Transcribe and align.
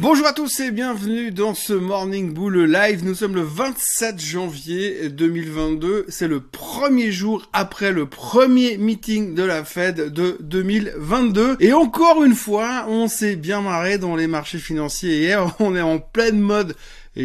Bonjour 0.00 0.28
à 0.28 0.32
tous 0.32 0.60
et 0.60 0.70
bienvenue 0.70 1.32
dans 1.32 1.54
ce 1.54 1.72
Morning 1.72 2.32
Bull 2.32 2.70
Live. 2.70 3.04
Nous 3.04 3.16
sommes 3.16 3.34
le 3.34 3.42
27 3.42 4.20
janvier 4.20 5.08
2022. 5.08 6.06
C'est 6.06 6.28
le 6.28 6.38
premier 6.38 7.10
jour 7.10 7.48
après 7.52 7.90
le 7.90 8.06
premier 8.06 8.78
meeting 8.78 9.34
de 9.34 9.42
la 9.42 9.64
Fed 9.64 10.12
de 10.12 10.36
2022. 10.38 11.56
Et 11.58 11.72
encore 11.72 12.22
une 12.22 12.36
fois, 12.36 12.86
on 12.88 13.08
s'est 13.08 13.34
bien 13.34 13.60
marré 13.60 13.98
dans 13.98 14.14
les 14.14 14.28
marchés 14.28 14.58
financiers 14.58 15.18
hier. 15.18 15.56
On 15.58 15.74
est 15.74 15.80
en 15.80 15.98
pleine 15.98 16.38
mode 16.38 16.76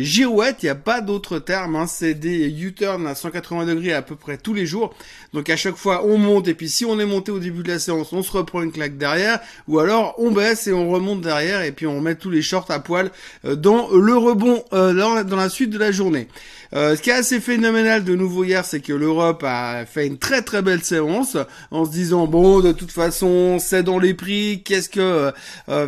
girouette, 0.02 0.64
il 0.64 0.66
n'y 0.66 0.70
a 0.72 0.76
pas 0.76 1.02
d'autre 1.02 1.38
terme, 1.38 1.76
hein, 1.76 1.86
c'est 1.86 2.16
des 2.16 2.50
U-turns 2.50 3.06
à 3.06 3.14
180 3.14 3.68
degrés 3.68 3.94
à 3.94 4.02
peu 4.02 4.16
près 4.16 4.38
tous 4.38 4.56
les 4.56 4.66
jours. 4.66 4.96
Donc 5.34 5.50
à 5.52 5.56
chaque 5.56 5.76
fois 5.76 6.04
on 6.04 6.18
monte 6.18 6.48
et 6.48 6.56
puis 6.56 6.68
si 6.68 6.84
on 6.84 7.00
est 7.00 7.06
monté 7.06 7.32
au 7.32 7.38
début 7.38 7.62
de 7.62 7.68
la 7.72 7.78
séance, 7.78 8.12
on 8.12 8.24
se 8.24 8.32
reprend 8.32 8.64
une 8.64 8.72
claque 8.72 8.98
derrière, 8.98 9.40
ou 9.68 9.80
alors 9.80 10.16
on 10.18 10.32
baisse 10.32 10.66
et 10.66 10.74
on 10.74 10.90
remonte 10.90 11.22
derrière 11.22 11.62
et 11.62 11.72
puis 11.72 11.86
on 11.86 12.02
met 12.02 12.16
tous 12.16 12.32
les 12.32 12.42
shorts 12.42 12.70
à 12.70 12.80
poil 12.80 13.12
euh, 13.46 13.56
dans 13.56 13.90
le 13.92 14.18
rebond 14.18 14.64
euh, 14.74 14.94
dans, 15.24 15.36
la 15.36 15.50
suite 15.50 15.70
de 15.70 15.78
la 15.78 15.92
journée. 15.92 16.28
Euh, 16.74 16.96
ce 16.96 17.02
qui 17.04 17.12
est 17.12 17.14
assez 17.14 17.40
phénoménal 17.40 18.04
de 18.04 18.16
nouveau 18.16 18.44
hier, 18.44 18.66
c'est 18.66 18.80
que 18.80 18.94
l'Europe 18.94 19.44
a 19.46 19.86
fait 19.86 20.08
une 20.08 20.18
très 20.18 20.42
très 20.42 20.64
belle 20.64 20.84
séance 20.84 21.38
en 21.70 21.86
se 21.86 21.92
disant 21.92 22.26
bon 22.26 22.62
de 22.62 22.72
toute 22.72 22.92
façon 22.92 23.60
c'est 23.60 23.84
dans 23.84 24.00
les 24.00 24.16
prix, 24.16 24.64
qu'est-ce 24.66 24.90
que 24.90 25.32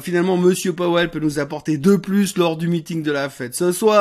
finalement 0.01 0.37
Monsieur 0.37 0.73
Powell 0.73 1.09
peut 1.09 1.19
nous 1.19 1.39
apporter 1.39 1.77
de 1.77 1.95
plus 1.95 2.37
lors 2.37 2.55
du 2.55 2.67
meeting 2.67 3.01
de 3.01 3.11
la 3.11 3.29
fête 3.29 3.55
ce 3.55 3.71
soir? 3.71 3.94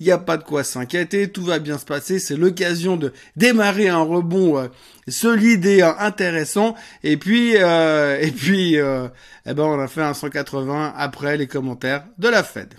Il 0.00 0.06
n'y 0.06 0.12
a 0.12 0.18
pas 0.18 0.36
de 0.36 0.44
quoi 0.44 0.64
s'inquiéter, 0.64 1.28
tout 1.30 1.44
va 1.44 1.58
bien 1.58 1.78
se 1.78 1.84
passer, 1.84 2.18
c'est 2.18 2.36
l'occasion 2.36 2.96
de 2.96 3.12
démarrer 3.36 3.88
un 3.88 4.02
rebond 4.02 4.58
euh, 4.58 4.68
solide 5.08 5.66
et 5.66 5.82
euh, 5.82 5.92
intéressant. 5.98 6.74
Et 7.02 7.16
puis, 7.16 7.56
euh, 7.56 8.18
et 8.20 8.30
puis, 8.30 8.76
eh 8.76 9.54
ben, 9.54 9.62
on 9.62 9.80
a 9.80 9.88
fait 9.88 10.02
un 10.02 10.14
180 10.14 10.94
après 10.96 11.36
les 11.36 11.46
commentaires 11.46 12.04
de 12.18 12.28
la 12.28 12.42
Fed. 12.42 12.74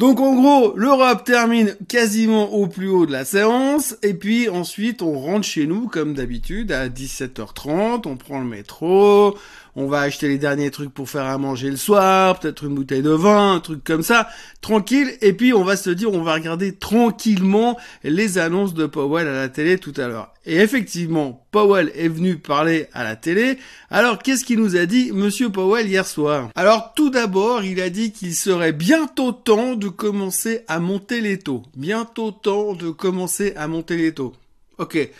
Donc 0.00 0.18
en 0.18 0.34
gros, 0.34 0.72
l'Europe 0.78 1.24
termine 1.24 1.76
quasiment 1.86 2.54
au 2.54 2.68
plus 2.68 2.88
haut 2.88 3.04
de 3.04 3.12
la 3.12 3.26
séance, 3.26 3.98
et 4.02 4.14
puis 4.14 4.48
ensuite 4.48 5.02
on 5.02 5.18
rentre 5.18 5.46
chez 5.46 5.66
nous 5.66 5.88
comme 5.88 6.14
d'habitude 6.14 6.72
à 6.72 6.88
17h30, 6.88 8.08
on 8.08 8.16
prend 8.16 8.38
le 8.38 8.46
métro, 8.46 9.36
on 9.80 9.86
va 9.86 10.00
acheter 10.00 10.28
les 10.28 10.36
derniers 10.36 10.70
trucs 10.70 10.92
pour 10.92 11.08
faire 11.08 11.24
à 11.24 11.38
manger 11.38 11.70
le 11.70 11.76
soir, 11.76 12.38
peut-être 12.38 12.64
une 12.64 12.74
bouteille 12.74 13.02
de 13.02 13.10
vin, 13.10 13.54
un 13.54 13.60
truc 13.60 13.82
comme 13.82 14.02
ça, 14.02 14.28
tranquille, 14.60 15.10
et 15.22 15.32
puis 15.32 15.54
on 15.54 15.64
va 15.64 15.76
se 15.76 15.88
dire, 15.88 16.12
on 16.12 16.22
va 16.22 16.34
regarder 16.34 16.76
tranquillement 16.76 17.78
les 18.04 18.36
annonces 18.36 18.74
de 18.74 18.84
Powell 18.84 19.26
à 19.26 19.32
la 19.32 19.48
télé 19.48 19.78
tout 19.78 19.94
à 19.96 20.06
l'heure. 20.06 20.34
Et 20.44 20.56
effectivement, 20.56 21.46
Powell 21.50 21.90
est 21.94 22.08
venu 22.08 22.36
parler 22.36 22.88
à 22.92 23.04
la 23.04 23.16
télé. 23.16 23.58
Alors 23.90 24.18
qu'est-ce 24.18 24.44
qu'il 24.44 24.58
nous 24.58 24.76
a 24.76 24.84
dit 24.84 25.12
Monsieur 25.12 25.48
Powell 25.48 25.88
hier 25.88 26.06
soir? 26.06 26.50
Alors 26.54 26.92
tout 26.94 27.08
d'abord, 27.08 27.64
il 27.64 27.80
a 27.80 27.88
dit 27.88 28.12
qu'il 28.12 28.34
serait 28.34 28.72
bientôt 28.72 29.32
temps 29.32 29.76
de 29.76 29.88
commencer 29.88 30.62
à 30.68 30.78
monter 30.78 31.22
les 31.22 31.38
taux. 31.38 31.62
Bientôt 31.74 32.32
temps 32.32 32.74
de 32.74 32.90
commencer 32.90 33.54
à 33.56 33.66
monter 33.66 33.96
les 33.96 34.12
taux. 34.12 34.34
Ok, 34.78 35.10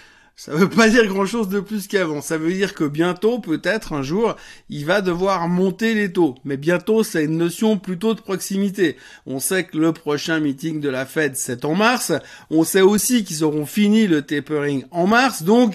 ça 0.42 0.54
veut 0.54 0.70
pas 0.70 0.88
dire 0.88 1.06
grand 1.06 1.26
chose 1.26 1.50
de 1.50 1.60
plus 1.60 1.86
qu'avant. 1.86 2.22
Ça 2.22 2.38
veut 2.38 2.54
dire 2.54 2.72
que 2.72 2.84
bientôt, 2.84 3.40
peut-être 3.40 3.92
un 3.92 4.02
jour, 4.02 4.36
il 4.70 4.86
va 4.86 5.02
devoir 5.02 5.46
monter 5.48 5.92
les 5.92 6.10
taux. 6.10 6.34
Mais 6.46 6.56
bientôt, 6.56 7.02
c'est 7.02 7.26
une 7.26 7.36
notion 7.36 7.76
plutôt 7.76 8.14
de 8.14 8.22
proximité. 8.22 8.96
On 9.26 9.38
sait 9.38 9.64
que 9.64 9.76
le 9.76 9.92
prochain 9.92 10.40
meeting 10.40 10.80
de 10.80 10.88
la 10.88 11.04
Fed, 11.04 11.36
c'est 11.36 11.66
en 11.66 11.74
mars. 11.74 12.14
On 12.48 12.64
sait 12.64 12.80
aussi 12.80 13.22
qu'ils 13.22 13.44
auront 13.44 13.66
fini 13.66 14.06
le 14.06 14.22
tapering 14.22 14.84
en 14.92 15.06
mars. 15.06 15.42
Donc, 15.42 15.74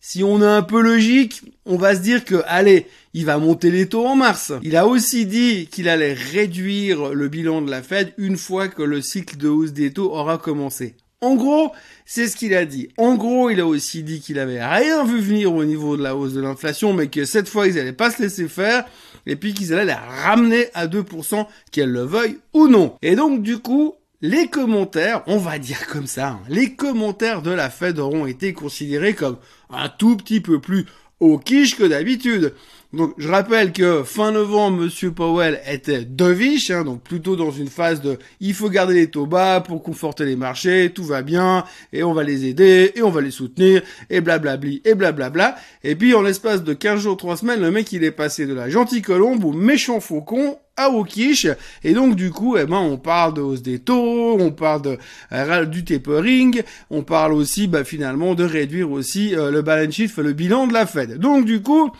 si 0.00 0.22
on 0.22 0.40
est 0.42 0.46
un 0.46 0.62
peu 0.62 0.80
logique, 0.80 1.42
on 1.66 1.76
va 1.76 1.96
se 1.96 2.00
dire 2.00 2.24
que, 2.24 2.40
allez, 2.46 2.86
il 3.14 3.26
va 3.26 3.38
monter 3.38 3.72
les 3.72 3.88
taux 3.88 4.06
en 4.06 4.14
mars. 4.14 4.52
Il 4.62 4.76
a 4.76 4.86
aussi 4.86 5.26
dit 5.26 5.66
qu'il 5.66 5.88
allait 5.88 6.12
réduire 6.12 7.12
le 7.12 7.28
bilan 7.28 7.62
de 7.62 7.70
la 7.72 7.82
Fed 7.82 8.14
une 8.16 8.36
fois 8.36 8.68
que 8.68 8.84
le 8.84 9.02
cycle 9.02 9.38
de 9.38 9.48
hausse 9.48 9.72
des 9.72 9.92
taux 9.92 10.12
aura 10.12 10.38
commencé. 10.38 10.94
En 11.20 11.36
gros, 11.36 11.72
c'est 12.04 12.28
ce 12.28 12.36
qu'il 12.36 12.54
a 12.54 12.64
dit. 12.64 12.88
En 12.98 13.14
gros, 13.14 13.48
il 13.48 13.60
a 13.60 13.66
aussi 13.66 14.02
dit 14.02 14.20
qu'il 14.20 14.38
avait 14.38 14.64
rien 14.64 15.04
vu 15.04 15.20
venir 15.20 15.54
au 15.54 15.64
niveau 15.64 15.96
de 15.96 16.02
la 16.02 16.16
hausse 16.16 16.34
de 16.34 16.40
l'inflation, 16.40 16.92
mais 16.92 17.08
que 17.08 17.24
cette 17.24 17.48
fois, 17.48 17.66
ils 17.66 17.78
allaient 17.78 17.92
pas 17.92 18.10
se 18.10 18.22
laisser 18.22 18.48
faire, 18.48 18.84
et 19.26 19.36
puis 19.36 19.54
qu'ils 19.54 19.72
allaient 19.72 19.84
la 19.84 19.96
ramener 19.96 20.66
à 20.74 20.86
2%, 20.86 21.46
qu'elle 21.72 21.90
le 21.90 22.02
veuille 22.02 22.38
ou 22.52 22.68
non. 22.68 22.94
Et 23.00 23.16
donc, 23.16 23.42
du 23.42 23.58
coup, 23.58 23.94
les 24.20 24.48
commentaires, 24.48 25.22
on 25.26 25.38
va 25.38 25.58
dire 25.58 25.86
comme 25.86 26.06
ça, 26.06 26.28
hein, 26.28 26.40
les 26.48 26.74
commentaires 26.74 27.42
de 27.42 27.50
la 27.50 27.70
Fed 27.70 27.98
auront 27.98 28.26
été 28.26 28.52
considérés 28.52 29.14
comme 29.14 29.36
un 29.70 29.88
tout 29.88 30.16
petit 30.16 30.40
peu 30.40 30.60
plus 30.60 30.86
au 31.20 31.38
quiche 31.38 31.76
que 31.76 31.84
d'habitude. 31.84 32.54
Donc 32.94 33.14
je 33.18 33.28
rappelle 33.28 33.72
que 33.72 34.04
fin 34.04 34.30
novembre, 34.30 34.82
Monsieur 34.82 35.10
Powell 35.10 35.60
était 35.68 36.04
dovish, 36.04 36.70
hein, 36.70 36.84
donc 36.84 37.02
plutôt 37.02 37.34
dans 37.34 37.50
une 37.50 37.68
phase 37.68 38.00
de 38.00 38.18
il 38.40 38.54
faut 38.54 38.68
garder 38.68 38.94
les 38.94 39.10
taux 39.10 39.26
bas 39.26 39.60
pour 39.60 39.82
conforter 39.82 40.24
les 40.24 40.36
marchés, 40.36 40.92
tout 40.94 41.02
va 41.02 41.22
bien, 41.22 41.64
et 41.92 42.04
on 42.04 42.12
va 42.12 42.22
les 42.22 42.44
aider, 42.44 42.92
et 42.94 43.02
on 43.02 43.10
va 43.10 43.20
les 43.20 43.32
soutenir, 43.32 43.82
et 44.10 44.20
blablabli, 44.20 44.80
et 44.84 44.94
blablabla. 44.94 45.56
Et 45.82 45.96
puis 45.96 46.14
en 46.14 46.22
l'espace 46.22 46.62
de 46.62 46.72
15 46.72 47.00
jours, 47.00 47.16
3 47.16 47.38
semaines, 47.38 47.60
le 47.60 47.72
mec 47.72 47.90
il 47.92 48.04
est 48.04 48.12
passé 48.12 48.46
de 48.46 48.54
la 48.54 48.70
gentille 48.70 49.02
colombe 49.02 49.44
au 49.44 49.52
méchant 49.52 49.98
faucon 49.98 50.56
à 50.76 50.90
Wokish. 50.90 51.46
Et 51.82 51.92
donc, 51.92 52.16
du 52.16 52.30
coup, 52.30 52.56
eh 52.56 52.64
ben, 52.64 52.78
on 52.78 52.96
parle 52.96 53.34
de 53.34 53.40
hausse 53.40 53.62
des 53.62 53.78
taux, 53.78 54.36
on 54.38 54.50
parle 54.50 54.82
de, 54.82 54.98
euh, 55.32 55.64
du 55.66 55.84
tapering, 55.84 56.62
on 56.90 57.02
parle 57.02 57.32
aussi, 57.32 57.68
bah, 57.68 57.84
finalement, 57.84 58.34
de 58.34 58.44
réduire 58.44 58.90
aussi 58.90 59.34
euh, 59.34 59.50
le 59.50 59.62
balance 59.62 59.94
sheet, 59.94 60.10
le 60.16 60.32
bilan 60.32 60.66
de 60.66 60.72
la 60.72 60.86
Fed. 60.86 61.18
Donc, 61.18 61.44
du 61.44 61.62
coup, 61.62 61.90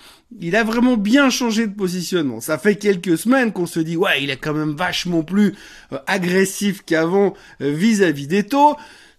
il 0.41 0.57
a 0.57 0.65
vraiment 0.65 0.97
bien 0.97 1.31
changé 1.31 1.67
de 1.67 1.75
positionnement. 1.75 2.41
Ça 2.41 2.59
fait 2.59 2.77
quelques 2.77 3.17
semaines 3.17 3.53
qu'on 3.53 3.67
se 3.67 3.81
dit, 3.81 3.97
ouais, 3.97 4.23
il 4.23 4.31
est 4.31 4.37
quand 4.37 4.55
même 4.55 4.75
vachement 4.75 5.23
plus 5.23 5.55
euh, 5.93 5.99
agressif 6.07 6.83
qu'avant 6.85 7.35
vis-à-vis 7.61 8.27
des 8.27 8.43
taux 8.45 8.77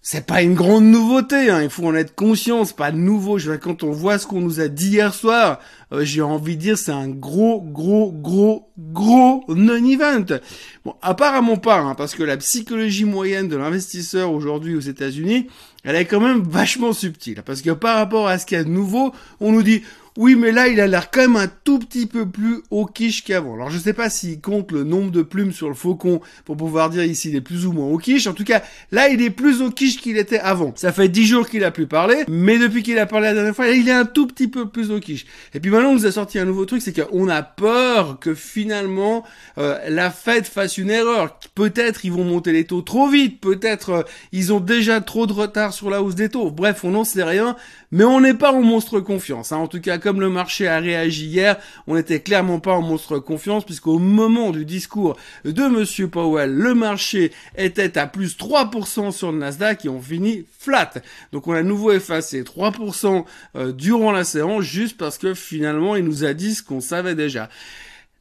c'est 0.08 0.24
pas 0.24 0.40
une 0.40 0.54
grande 0.54 0.84
nouveauté, 0.84 1.50
hein. 1.50 1.64
il 1.64 1.68
faut 1.68 1.84
en 1.84 1.94
être 1.96 2.14
conscient, 2.14 2.64
c'est 2.64 2.76
pas 2.76 2.92
nouveau. 2.92 3.38
Je 3.38 3.50
quand 3.54 3.82
on 3.82 3.90
voit 3.90 4.18
ce 4.18 4.26
qu'on 4.28 4.40
nous 4.40 4.60
a 4.60 4.68
dit 4.68 4.90
hier 4.90 5.12
soir, 5.12 5.58
euh, 5.92 6.04
j'ai 6.04 6.22
envie 6.22 6.56
de 6.56 6.60
dire 6.60 6.78
c'est 6.78 6.92
un 6.92 7.08
gros, 7.08 7.60
gros, 7.60 8.10
gros, 8.12 8.70
gros 8.78 9.44
non-event. 9.48 10.38
Bon, 10.84 10.94
apparemment 11.02 11.56
pas, 11.56 11.78
hein, 11.78 11.94
parce 11.94 12.14
que 12.14 12.22
la 12.22 12.36
psychologie 12.36 13.04
moyenne 13.04 13.48
de 13.48 13.56
l'investisseur 13.56 14.32
aujourd'hui 14.32 14.74
aux 14.74 14.80
États-Unis, 14.80 15.46
elle 15.84 15.96
est 15.96 16.06
quand 16.06 16.20
même 16.20 16.42
vachement 16.42 16.92
subtile. 16.92 17.42
Parce 17.44 17.62
que 17.62 17.70
par 17.70 17.96
rapport 17.96 18.26
à 18.26 18.38
ce 18.38 18.46
qu'il 18.46 18.58
y 18.58 18.60
a 18.60 18.64
de 18.64 18.68
nouveau, 18.68 19.12
on 19.40 19.52
nous 19.52 19.62
dit 19.62 19.82
oui, 20.16 20.34
mais 20.34 20.50
là, 20.50 20.68
il 20.68 20.80
a 20.80 20.86
l'air 20.86 21.10
quand 21.10 21.20
même 21.20 21.36
un 21.36 21.46
tout 21.46 21.78
petit 21.78 22.06
peu 22.06 22.26
plus 22.26 22.62
au 22.70 22.86
quiche 22.86 23.22
qu'avant. 23.22 23.54
Alors, 23.54 23.70
je 23.70 23.78
sais 23.78 23.92
pas 23.92 24.08
s'il 24.08 24.40
compte 24.40 24.72
le 24.72 24.82
nombre 24.82 25.10
de 25.10 25.22
plumes 25.22 25.52
sur 25.52 25.68
le 25.68 25.74
faucon 25.74 26.22
pour 26.46 26.56
pouvoir 26.56 26.88
dire 26.88 27.04
ici 27.04 27.28
il 27.28 27.36
est 27.36 27.42
plus 27.42 27.66
ou 27.66 27.72
moins 27.72 27.86
au 27.86 27.98
quiche. 27.98 28.26
En 28.26 28.32
tout 28.32 28.44
cas, 28.44 28.62
là, 28.92 29.08
il 29.08 29.20
est 29.20 29.30
plus 29.30 29.60
au 29.60 29.70
quiche 29.70 29.98
qu'il 30.00 30.16
était 30.16 30.38
avant. 30.38 30.72
Ça 30.76 30.92
fait 30.92 31.08
dix 31.08 31.26
jours 31.26 31.48
qu'il 31.48 31.64
a 31.64 31.70
plus 31.70 31.86
parlé, 31.86 32.24
mais 32.28 32.58
depuis 32.58 32.82
qu'il 32.82 32.98
a 32.98 33.04
parlé 33.04 33.26
la 33.26 33.34
dernière 33.34 33.54
fois, 33.54 33.68
il 33.68 33.88
est 33.88 33.92
un 33.92 34.06
tout 34.06 34.26
petit 34.26 34.48
peu 34.48 34.68
plus 34.68 34.90
au 34.90 35.00
quiche. 35.00 35.26
Et 35.52 35.60
puis 35.60 35.70
maintenant, 35.76 35.90
on 35.90 35.94
nous 35.94 36.06
a 36.06 36.12
sorti 36.12 36.38
un 36.38 36.44
nouveau 36.44 36.64
truc, 36.64 36.82
c'est 36.82 36.92
qu'on 36.92 37.28
a 37.28 37.42
peur 37.42 38.18
que 38.18 38.34
finalement, 38.34 39.24
euh, 39.58 39.78
la 39.88 40.10
Fed 40.10 40.44
fasse 40.44 40.78
une 40.78 40.90
erreur. 40.90 41.38
Peut-être 41.54 42.04
ils 42.04 42.12
vont 42.12 42.24
monter 42.24 42.52
les 42.52 42.64
taux 42.64 42.82
trop 42.82 43.08
vite, 43.08 43.40
peut-être 43.40 43.90
euh, 43.90 44.02
ils 44.32 44.52
ont 44.52 44.60
déjà 44.60 45.00
trop 45.00 45.26
de 45.26 45.32
retard 45.32 45.72
sur 45.72 45.90
la 45.90 46.02
hausse 46.02 46.14
des 46.14 46.28
taux. 46.28 46.50
Bref, 46.50 46.84
on 46.84 46.90
n'en 46.90 47.04
sait 47.04 47.22
rien, 47.22 47.56
mais 47.90 48.04
on 48.04 48.20
n'est 48.20 48.34
pas 48.34 48.52
en 48.52 48.62
monstre 48.62 49.00
confiance. 49.00 49.52
Hein. 49.52 49.58
En 49.58 49.68
tout 49.68 49.80
cas, 49.80 49.98
comme 49.98 50.20
le 50.20 50.28
marché 50.28 50.66
a 50.68 50.78
réagi 50.78 51.26
hier, 51.26 51.56
on 51.86 51.94
n'était 51.94 52.20
clairement 52.20 52.60
pas 52.60 52.72
en 52.72 52.82
monstre 52.82 53.18
confiance 53.18 53.64
puisqu'au 53.64 53.98
moment 53.98 54.50
du 54.50 54.64
discours 54.64 55.16
de 55.44 55.68
Monsieur 55.68 56.08
Powell, 56.08 56.52
le 56.52 56.74
marché 56.74 57.32
était 57.56 57.98
à 57.98 58.06
plus 58.06 58.36
3% 58.36 59.12
sur 59.12 59.32
le 59.32 59.38
Nasdaq 59.38 59.84
et 59.84 59.88
on 59.88 60.00
finit 60.00 60.46
flat. 60.58 60.92
Donc 61.32 61.46
on 61.46 61.52
a 61.52 61.62
nouveau 61.62 61.92
effacé 61.92 62.42
3% 62.42 63.24
euh, 63.56 63.72
durant 63.72 64.12
la 64.12 64.24
séance 64.24 64.64
juste 64.64 64.96
parce 64.96 65.18
que 65.18 65.34
finalement 65.34 65.96
il 65.96 66.04
nous 66.04 66.24
a 66.24 66.34
dit 66.34 66.54
ce 66.54 66.62
qu'on 66.62 66.80
savait 66.80 67.14
déjà. 67.14 67.48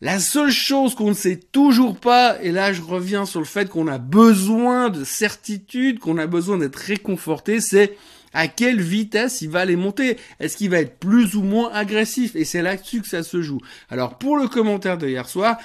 La 0.01 0.19
seule 0.19 0.51
chose 0.51 0.94
qu'on 0.94 1.09
ne 1.09 1.13
sait 1.13 1.39
toujours 1.51 1.97
pas, 1.97 2.38
et 2.41 2.51
là 2.51 2.73
je 2.73 2.81
reviens 2.81 3.25
sur 3.25 3.39
le 3.39 3.45
fait 3.45 3.69
qu'on 3.69 3.88
a 3.88 3.97
besoin 3.97 4.89
de 4.89 5.06
certitude, 5.06 6.00
qu'on 6.00 6.18
a 6.18 6.27
besoin 6.27 6.57
d'être 6.57 6.75
réconforté, 6.75 7.61
c'est 7.61 7.95
à 8.35 8.47
quelle 8.47 8.81
vitesse 8.81 9.41
il 9.41 9.49
va 9.49 9.65
les 9.65 9.75
monter? 9.75 10.17
Est-ce 10.39 10.57
qu'il 10.57 10.69
va 10.69 10.79
être 10.79 10.99
plus 10.99 11.35
ou 11.35 11.41
moins 11.41 11.71
agressif? 11.73 12.35
Et 12.35 12.45
c'est 12.45 12.61
là-dessus 12.61 13.01
que 13.01 13.07
ça 13.07 13.23
se 13.23 13.41
joue. 13.41 13.59
Alors 13.89 14.17
pour 14.17 14.37
le 14.37 14.47
commentaire 14.47 14.97
de 14.97 15.07
hier 15.07 15.27
soir, 15.27 15.57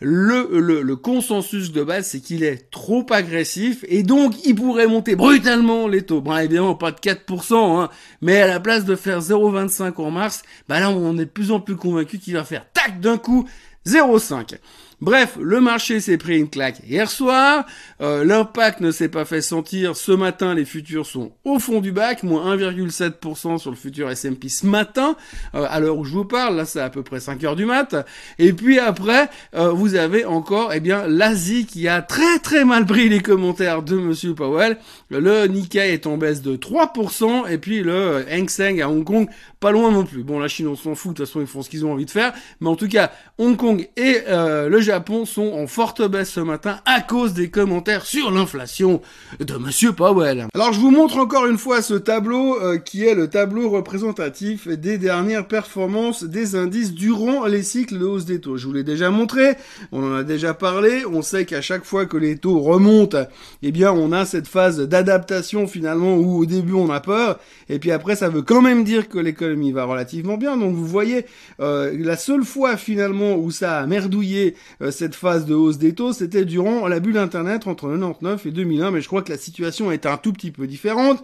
le, 0.00 0.94
consensus 0.94 1.72
de 1.72 1.82
base, 1.82 2.08
c'est 2.08 2.20
qu'il 2.20 2.42
est 2.42 2.70
trop 2.70 3.06
agressif 3.10 3.84
et 3.88 4.02
donc 4.02 4.34
il 4.44 4.54
pourrait 4.54 4.86
monter 4.86 5.16
brutalement 5.16 5.88
les 5.88 6.02
taux. 6.02 6.20
Bon, 6.20 6.36
évidemment, 6.36 6.74
pas 6.74 6.90
de 6.90 6.98
4%, 6.98 7.80
hein, 7.80 7.88
mais 8.20 8.40
à 8.40 8.46
la 8.46 8.60
place 8.60 8.84
de 8.84 8.94
faire 8.94 9.20
0,25 9.20 9.94
en 9.96 10.10
mars, 10.10 10.42
bah 10.68 10.80
là, 10.80 10.90
on 10.90 11.14
est 11.14 11.24
de 11.24 11.30
plus 11.30 11.50
en 11.50 11.60
plus 11.60 11.76
convaincu 11.76 12.18
qu'il 12.18 12.34
va 12.34 12.44
faire 12.44 12.66
tac 12.72 13.00
d'un 13.00 13.16
coup 13.16 13.48
0,5. 13.86 14.58
Bref, 15.02 15.36
le 15.38 15.60
marché 15.60 16.00
s'est 16.00 16.16
pris 16.16 16.38
une 16.38 16.48
claque 16.48 16.80
hier 16.88 17.10
soir. 17.10 17.66
Euh, 18.00 18.24
l'impact 18.24 18.80
ne 18.80 18.90
s'est 18.90 19.10
pas 19.10 19.26
fait 19.26 19.42
sentir. 19.42 19.94
Ce 19.94 20.10
matin, 20.10 20.54
les 20.54 20.64
futurs 20.64 21.04
sont 21.04 21.32
au 21.44 21.58
fond 21.58 21.82
du 21.82 21.92
bac, 21.92 22.22
moins 22.22 22.56
1,7% 22.56 23.58
sur 23.58 23.70
le 23.70 23.76
futur 23.76 24.08
S&P 24.08 24.48
ce 24.48 24.66
matin. 24.66 25.14
Euh, 25.54 25.66
à 25.68 25.80
l'heure 25.80 25.98
où 25.98 26.04
je 26.06 26.12
vous 26.12 26.24
parle, 26.24 26.56
là, 26.56 26.64
c'est 26.64 26.80
à 26.80 26.88
peu 26.88 27.02
près 27.02 27.20
5 27.20 27.44
heures 27.44 27.56
du 27.56 27.66
mat. 27.66 27.94
Et 28.38 28.54
puis 28.54 28.78
après, 28.78 29.28
euh, 29.54 29.68
vous 29.70 29.96
avez 29.96 30.24
encore, 30.24 30.72
eh 30.72 30.80
bien, 30.80 31.06
l'Asie 31.06 31.66
qui 31.66 31.88
a 31.88 32.00
très 32.00 32.38
très 32.38 32.64
mal 32.64 32.86
pris 32.86 33.10
les 33.10 33.20
commentaires 33.20 33.82
de 33.82 33.96
Monsieur 33.96 34.34
Powell. 34.34 34.78
Le 35.10 35.46
Nikkei 35.46 35.92
est 35.92 36.06
en 36.06 36.16
baisse 36.16 36.40
de 36.40 36.56
3%, 36.56 37.46
et 37.50 37.58
puis 37.58 37.82
le 37.82 38.24
Hang 38.32 38.48
Seng 38.48 38.80
à 38.80 38.88
Hong 38.88 39.04
Kong, 39.04 39.28
pas 39.60 39.72
loin 39.72 39.90
non 39.90 40.04
plus. 40.04 40.22
Bon, 40.22 40.38
la 40.38 40.48
Chine, 40.48 40.68
on 40.68 40.76
s'en 40.76 40.94
fout. 40.94 41.12
De 41.12 41.18
toute 41.18 41.26
façon, 41.26 41.42
ils 41.42 41.46
font 41.46 41.60
ce 41.60 41.68
qu'ils 41.68 41.84
ont 41.84 41.92
envie 41.92 42.06
de 42.06 42.10
faire. 42.10 42.32
Mais 42.60 42.70
en 42.70 42.76
tout 42.76 42.88
cas, 42.88 43.12
Hong 43.36 43.58
Kong 43.58 43.86
et 43.98 44.22
le 44.26 44.85
Japon 44.86 45.24
sont 45.24 45.52
en 45.52 45.66
forte 45.66 46.00
baisse 46.08 46.30
ce 46.30 46.38
matin 46.38 46.78
à 46.84 47.00
cause 47.00 47.34
des 47.34 47.50
commentaires 47.50 48.06
sur 48.06 48.30
l'inflation 48.30 49.02
de 49.40 49.54
Monsieur 49.56 49.92
Powell. 49.92 50.46
Alors 50.54 50.72
je 50.72 50.78
vous 50.78 50.92
montre 50.92 51.18
encore 51.18 51.46
une 51.46 51.58
fois 51.58 51.82
ce 51.82 51.94
tableau 51.94 52.62
euh, 52.62 52.78
qui 52.78 53.04
est 53.04 53.16
le 53.16 53.28
tableau 53.28 53.68
représentatif 53.68 54.68
des 54.68 54.96
dernières 54.96 55.48
performances 55.48 56.22
des 56.22 56.54
indices 56.54 56.92
durant 56.92 57.46
les 57.46 57.64
cycles 57.64 57.98
de 57.98 58.04
hausse 58.04 58.26
des 58.26 58.40
taux. 58.40 58.58
Je 58.58 58.68
vous 58.68 58.74
l'ai 58.74 58.84
déjà 58.84 59.10
montré, 59.10 59.56
on 59.90 60.04
en 60.04 60.14
a 60.14 60.22
déjà 60.22 60.54
parlé, 60.54 61.04
on 61.04 61.20
sait 61.20 61.46
qu'à 61.46 61.62
chaque 61.62 61.84
fois 61.84 62.06
que 62.06 62.16
les 62.16 62.36
taux 62.36 62.60
remontent, 62.60 63.26
eh 63.62 63.72
bien 63.72 63.90
on 63.90 64.12
a 64.12 64.24
cette 64.24 64.46
phase 64.46 64.78
d'adaptation 64.78 65.66
finalement 65.66 66.14
où 66.14 66.38
au 66.38 66.46
début 66.46 66.74
on 66.74 66.90
a 66.90 67.00
peur 67.00 67.40
et 67.68 67.80
puis 67.80 67.90
après 67.90 68.14
ça 68.14 68.28
veut 68.28 68.42
quand 68.42 68.62
même 68.62 68.84
dire 68.84 69.08
que 69.08 69.18
l'économie 69.18 69.72
va 69.72 69.82
relativement 69.82 70.36
bien. 70.36 70.56
Donc 70.56 70.76
vous 70.76 70.86
voyez 70.86 71.26
euh, 71.58 71.92
la 71.98 72.16
seule 72.16 72.44
fois 72.44 72.76
finalement 72.76 73.34
où 73.34 73.50
ça 73.50 73.78
a 73.78 73.86
merdouillé 73.86 74.54
cette 74.90 75.14
phase 75.14 75.46
de 75.46 75.54
hausse 75.54 75.78
des 75.78 75.94
taux, 75.94 76.12
c'était 76.12 76.44
durant 76.44 76.86
la 76.86 77.00
bulle 77.00 77.18
Internet 77.18 77.66
entre 77.66 77.88
99 77.88 78.46
et 78.46 78.50
2001, 78.50 78.90
mais 78.90 79.00
je 79.00 79.06
crois 79.06 79.22
que 79.22 79.32
la 79.32 79.38
situation 79.38 79.90
est 79.90 80.06
un 80.06 80.16
tout 80.16 80.32
petit 80.32 80.50
peu 80.50 80.66
différente. 80.66 81.22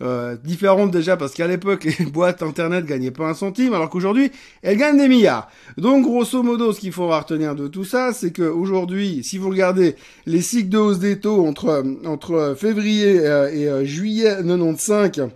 Euh, 0.00 0.36
différente 0.36 0.92
déjà 0.92 1.16
parce 1.16 1.34
qu'à 1.34 1.48
l'époque 1.48 1.82
les 1.98 2.04
boîtes 2.04 2.40
internet 2.44 2.84
gagnaient 2.86 3.10
pas 3.10 3.26
un 3.26 3.34
centime 3.34 3.74
alors 3.74 3.90
qu'aujourd'hui 3.90 4.30
elles 4.62 4.76
gagnent 4.76 4.98
des 4.98 5.08
milliards. 5.08 5.50
Donc 5.76 6.04
grosso 6.04 6.40
modo 6.44 6.72
ce 6.72 6.78
qu'il 6.78 6.92
faudra 6.92 7.18
retenir 7.18 7.56
de 7.56 7.66
tout 7.66 7.82
ça 7.82 8.12
c'est 8.12 8.30
que 8.30 8.44
aujourd'hui 8.44 9.24
si 9.24 9.38
vous 9.38 9.50
regardez 9.50 9.96
les 10.24 10.40
cycles 10.40 10.68
de 10.68 10.78
hausse 10.78 11.00
des 11.00 11.18
taux 11.18 11.44
entre 11.44 11.84
entre 12.04 12.54
février 12.56 13.18
euh, 13.26 13.80
et 13.80 13.86
juillet 13.86 14.36
95 14.36 15.30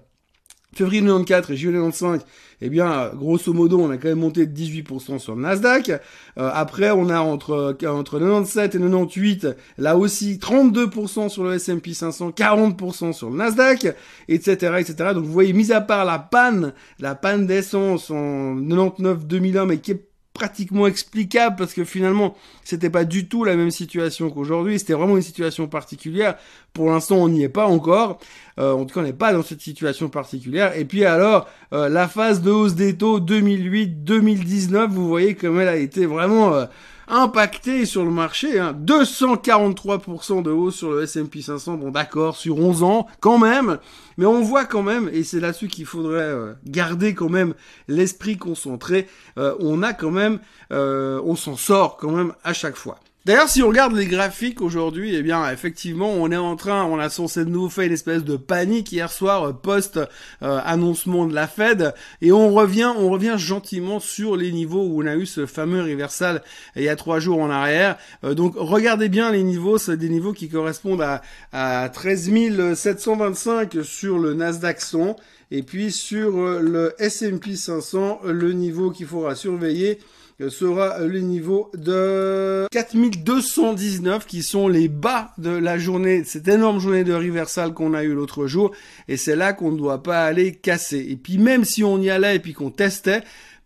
février 0.75 1.01
94 1.01 1.51
et 1.51 1.57
juillet 1.57 1.79
95 1.79 2.25
eh 2.65 2.71
bien, 2.71 3.11
grosso 3.17 3.53
modo, 3.53 3.81
on 3.81 3.91
a 3.91 3.97
quand 3.97 4.09
même 4.09 4.21
monté 4.21 4.47
de 4.47 4.57
18% 4.57 5.19
sur 5.19 5.35
le 5.35 5.43
Nasdaq. 5.43 5.89
Euh, 5.91 5.99
après, 6.37 6.93
on 6.93 7.09
a 7.09 7.19
entre, 7.19 7.77
entre 7.85 8.19
97 8.21 8.77
et 8.77 8.79
98, 8.79 9.49
là 9.79 9.97
aussi, 9.97 10.39
32% 10.41 11.29
sur 11.29 11.43
le 11.43 11.55
S&P 11.55 11.93
500, 11.93 12.31
40% 12.31 13.13
sur 13.13 13.31
le 13.31 13.37
Nasdaq, 13.37 13.89
etc., 14.29 14.77
etc. 14.79 14.95
Donc, 15.13 15.25
vous 15.25 15.33
voyez, 15.33 15.53
mis 15.53 15.73
à 15.73 15.81
part 15.81 16.05
la 16.05 16.21
panne, 16.21 16.73
la 17.01 17.17
panne 17.17 17.49
d'essence 17.49 18.13
en 18.13 18.55
99-2001, 18.55 19.67
mais 19.67 19.79
qui 19.79 19.91
est 19.91 20.12
pratiquement 20.33 20.87
explicable 20.87 21.57
parce 21.57 21.75
que 21.75 21.85
finalement 21.85 22.35
c'était 22.65 22.91
pas 22.91 23.05
du 23.05 23.29
tout 23.29 23.45
la 23.45 23.57
même 23.57 23.71
situation 23.71 24.31
qu'aujourd'hui. 24.31 24.79
C'était 24.79 24.95
vraiment 24.95 25.17
une 25.17 25.23
situation 25.23 25.67
particulière. 25.67 26.37
Pour 26.73 26.91
l'instant 26.91 27.17
on 27.17 27.29
n'y 27.29 27.43
est 27.43 27.49
pas 27.49 27.67
encore. 27.67 28.19
Euh, 28.59 28.73
en 28.73 28.85
tout 28.85 28.95
cas 28.95 29.01
on 29.01 29.05
n'est 29.05 29.13
pas 29.13 29.33
dans 29.33 29.43
cette 29.43 29.61
situation 29.61 30.09
particulière. 30.09 30.77
Et 30.77 30.85
puis 30.85 31.05
alors 31.05 31.49
euh, 31.73 31.89
la 31.89 32.09
phase 32.09 32.43
de 32.43 32.51
hausse 32.51 32.75
des 32.75 32.97
taux 32.97 33.21
2008-2019 33.21 34.89
vous 34.89 35.09
voyez 35.09 35.35
comme 35.35 35.61
elle 35.61 35.69
a 35.69 35.77
été 35.77 36.07
vraiment 36.07 36.55
euh, 36.55 36.67
impacté 37.09 37.85
sur 37.85 38.05
le 38.05 38.11
marché. 38.11 38.59
Hein. 38.59 38.77
243% 38.85 40.43
de 40.43 40.51
hausse 40.51 40.77
sur 40.77 40.91
le 40.93 41.03
S&P 41.03 41.43
500. 41.43 41.75
Bon, 41.75 41.91
d'accord, 41.91 42.37
sur 42.37 42.59
11 42.59 42.83
ans, 42.83 43.07
quand 43.21 43.39
même. 43.39 43.79
Mais 44.19 44.27
on 44.27 44.43
voit 44.43 44.65
quand 44.65 44.83
même, 44.83 45.09
et 45.13 45.25
c'est 45.25 45.41
là-dessus 45.41 45.69
qu'il 45.69 45.87
faudrait 45.87 46.21
euh, 46.21 46.53
garder 46.65 47.15
quand 47.15 47.31
même 47.31 47.55
l'esprit 47.89 48.37
concentré. 48.37 49.09
Euh, 49.39 49.55
on 49.61 49.83
a 49.83 49.93
quand 49.93 50.11
même, 50.11 50.39
euh, 50.73 51.21
on 51.25 51.37
s'en 51.37 51.57
sort 51.57 51.97
quand 51.97 52.13
même 52.13 52.33
à 52.45 52.53
chaque 52.53 52.77
fois. 52.77 52.99
D'ailleurs, 53.25 53.49
si 53.49 53.63
on 53.63 53.69
regarde 53.69 53.95
les 53.95 54.07
graphiques 54.07 54.61
aujourd'hui, 54.61 55.15
eh 55.15 55.23
bien, 55.23 55.49
effectivement, 55.49 56.11
on 56.11 56.33
est 56.33 56.37
en 56.37 56.57
train, 56.57 56.85
on 56.87 56.99
a 56.99 57.09
censé 57.09 57.45
de 57.45 57.51
nouveau 57.51 57.69
fait 57.69 57.87
une 57.87 57.93
espèce 57.93 58.25
de 58.25 58.37
panique 58.37 58.91
hier 58.91 59.13
soir 59.13 59.45
euh, 59.45 59.53
post 59.53 60.01
euh, 60.43 60.59
de 60.61 61.33
la 61.33 61.47
Fed, 61.47 61.95
et 62.21 62.33
on 62.33 62.53
revient, 62.53 62.93
on 62.99 63.11
revient 63.11 63.37
gentiment 63.39 64.01
sur 64.01 64.35
les 64.35 64.51
niveaux 64.51 64.83
où 64.83 65.05
on 65.05 65.07
a 65.07 65.15
eu 65.15 65.27
ce 65.27 65.47
fameux 65.47 65.83
reversal 65.83 66.43
il 66.75 66.83
y 66.83 66.89
a 66.89 66.97
trois 66.97 67.21
jours 67.21 67.39
en 67.39 67.49
arrière. 67.49 67.97
Euh, 68.25 68.35
donc, 68.35 68.55
regardez 68.57 69.09
bien 69.09 69.31
les 69.31 69.45
niveaux, 69.45 69.79
c'est 69.79 69.97
des 69.97 70.09
niveaux 70.09 70.33
qui 70.33 70.49
correspondent 70.49 71.03
à, 71.03 71.23
à 71.53 71.89
13 71.91 72.75
725 72.75 73.85
sur 73.85 74.19
le 74.19 74.35
Nasdaq 74.35 74.81
100, 74.81 75.15
et 75.53 75.63
puis 75.63 75.93
sur 75.93 76.59
le 76.59 76.93
S&P 76.99 77.55
500, 77.55 78.23
le 78.25 78.53
niveau 78.53 78.91
qu'il 78.91 79.07
faudra 79.07 79.37
surveiller 79.37 80.01
sera 80.49 80.99
le 81.01 81.21
niveau 81.21 81.71
de 81.75 82.67
4219 82.73 84.27
qui 84.27 84.43
sont 84.43 84.69
les 84.69 84.89
bas 84.89 85.33
de 85.39 85.51
la 85.51 85.79
journée, 85.79 86.25
cette 86.25 86.49
énorme 86.49 86.81
journée 86.81 87.05
de 87.05 87.15
reversal 87.15 87.73
qu'on 87.75 87.95
a 87.95 88.03
eu 88.03 88.13
l'autre 88.13 88.47
jour 88.47 88.73
et 89.09 89.17
c'est 89.17 89.37
là 89.37 89.53
qu'on 89.53 89.73
ne 89.73 89.79
doit 89.79 90.03
pas 90.03 90.25
aller 90.25 90.55
casser. 90.55 91.07
Et 91.09 91.17
puis 91.17 91.39
même 91.39 91.65
si 91.65 91.85
on 91.85 91.99
y 92.01 92.11
allait 92.11 92.37
et 92.37 92.41
puis 92.41 92.53
qu'on 92.53 92.71
testait, 92.71 93.23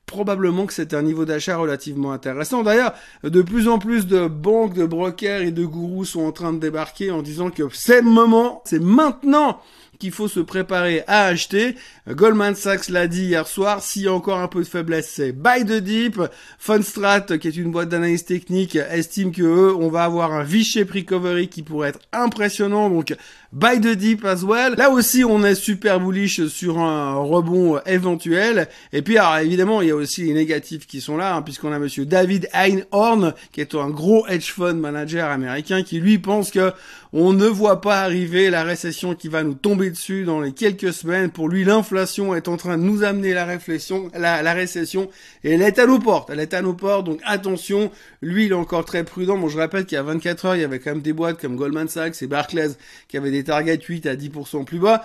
probablement 0.06 0.66
que 0.66 0.72
c'est 0.72 0.94
un 0.94 1.02
niveau 1.02 1.24
d'achat 1.24 1.56
relativement 1.56 2.12
intéressant. 2.12 2.62
D'ailleurs, 2.62 2.94
de 3.24 3.42
plus 3.42 3.68
en 3.68 3.78
plus 3.78 4.06
de 4.06 4.28
banques, 4.28 4.74
de 4.74 4.86
brokers 4.86 5.42
et 5.42 5.50
de 5.50 5.64
gourous 5.64 6.04
sont 6.04 6.22
en 6.22 6.32
train 6.32 6.52
de 6.52 6.58
débarquer 6.58 7.10
en 7.10 7.22
disant 7.22 7.50
que 7.50 7.64
c'est 7.72 8.02
le 8.02 8.08
moment, 8.08 8.62
c'est 8.64 8.80
maintenant 8.80 9.60
qu'il 9.98 10.12
faut 10.12 10.28
se 10.28 10.40
préparer 10.40 11.02
à 11.06 11.24
acheter. 11.26 11.76
Goldman 12.08 12.54
Sachs 12.54 12.88
l'a 12.88 13.06
dit 13.06 13.24
hier 13.24 13.46
soir, 13.46 13.82
s'il 13.82 14.02
y 14.02 14.08
a 14.08 14.12
encore 14.12 14.38
un 14.38 14.48
peu 14.48 14.60
de 14.60 14.68
faiblesse, 14.68 15.10
c'est 15.12 15.32
buy 15.32 15.64
the 15.64 15.80
dip. 15.80 16.20
Fundstrat, 16.58 17.22
qui 17.22 17.48
est 17.48 17.56
une 17.56 17.72
boîte 17.72 17.88
d'analyse 17.88 18.24
technique, 18.24 18.76
estime 18.76 19.32
que 19.32 19.42
eux, 19.42 19.74
on 19.74 19.88
va 19.88 20.04
avoir 20.04 20.32
un 20.32 20.44
V-shape 20.44 20.90
recovery 20.90 21.48
qui 21.48 21.62
pourrait 21.62 21.90
être 21.90 22.00
impressionnant, 22.12 22.90
donc 22.90 23.14
buy 23.52 23.80
the 23.80 23.96
dip 23.96 24.24
as 24.24 24.44
well. 24.44 24.74
Là 24.76 24.90
aussi, 24.90 25.24
on 25.24 25.44
est 25.44 25.54
super 25.54 26.00
bullish 26.00 26.46
sur 26.46 26.78
un 26.78 27.14
rebond 27.14 27.80
éventuel. 27.86 28.68
Et 28.92 29.02
puis, 29.02 29.18
alors, 29.18 29.38
évidemment, 29.38 29.82
il 29.82 29.88
y 29.88 29.90
a 29.90 29.96
aussi 29.96 30.24
les 30.24 30.34
négatifs 30.34 30.86
qui 30.86 31.00
sont 31.00 31.16
là, 31.16 31.34
hein, 31.34 31.42
puisqu'on 31.42 31.72
a 31.72 31.78
monsieur 31.78 32.06
David 32.06 32.48
Einhorn, 32.52 33.34
qui 33.52 33.60
est 33.60 33.74
un 33.74 33.90
gros 33.90 34.26
hedge 34.26 34.52
fund 34.52 34.74
manager 34.74 35.30
américain, 35.30 35.82
qui 35.82 36.00
lui 36.00 36.18
pense 36.18 36.50
que 36.50 36.72
on 37.12 37.32
ne 37.32 37.46
voit 37.46 37.80
pas 37.80 38.02
arriver 38.02 38.50
la 38.50 38.62
récession 38.62 39.14
qui 39.14 39.28
va 39.28 39.42
nous 39.42 39.54
tomber 39.54 39.85
dessus 39.90 40.24
dans 40.24 40.40
les 40.40 40.52
quelques 40.52 40.92
semaines. 40.92 41.30
Pour 41.30 41.48
lui, 41.48 41.64
l'inflation 41.64 42.34
est 42.34 42.48
en 42.48 42.56
train 42.56 42.78
de 42.78 42.82
nous 42.82 43.02
amener 43.02 43.34
la 43.34 43.44
réflexion, 43.44 44.10
la, 44.14 44.52
récession, 44.52 45.10
et 45.44 45.52
elle 45.52 45.62
est 45.62 45.78
à 45.78 45.86
nos 45.86 45.98
portes. 45.98 46.30
Elle 46.30 46.40
est 46.40 46.54
à 46.54 46.62
nos 46.62 46.74
portes, 46.74 47.06
donc 47.06 47.20
attention. 47.24 47.90
Lui, 48.22 48.46
il 48.46 48.52
est 48.52 48.54
encore 48.54 48.84
très 48.84 49.04
prudent. 49.04 49.38
Bon, 49.38 49.48
je 49.48 49.58
rappelle 49.58 49.86
qu'il 49.86 49.96
y 49.96 49.98
a 49.98 50.02
24 50.02 50.44
heures, 50.46 50.56
il 50.56 50.62
y 50.62 50.64
avait 50.64 50.78
quand 50.78 50.90
même 50.90 51.02
des 51.02 51.12
boîtes 51.12 51.40
comme 51.40 51.56
Goldman 51.56 51.88
Sachs 51.88 52.22
et 52.22 52.26
Barclays 52.26 52.72
qui 53.08 53.16
avaient 53.16 53.30
des 53.30 53.44
targets 53.44 53.80
8 53.80 54.06
à 54.06 54.16
10% 54.16 54.64
plus 54.64 54.78
bas. 54.78 55.04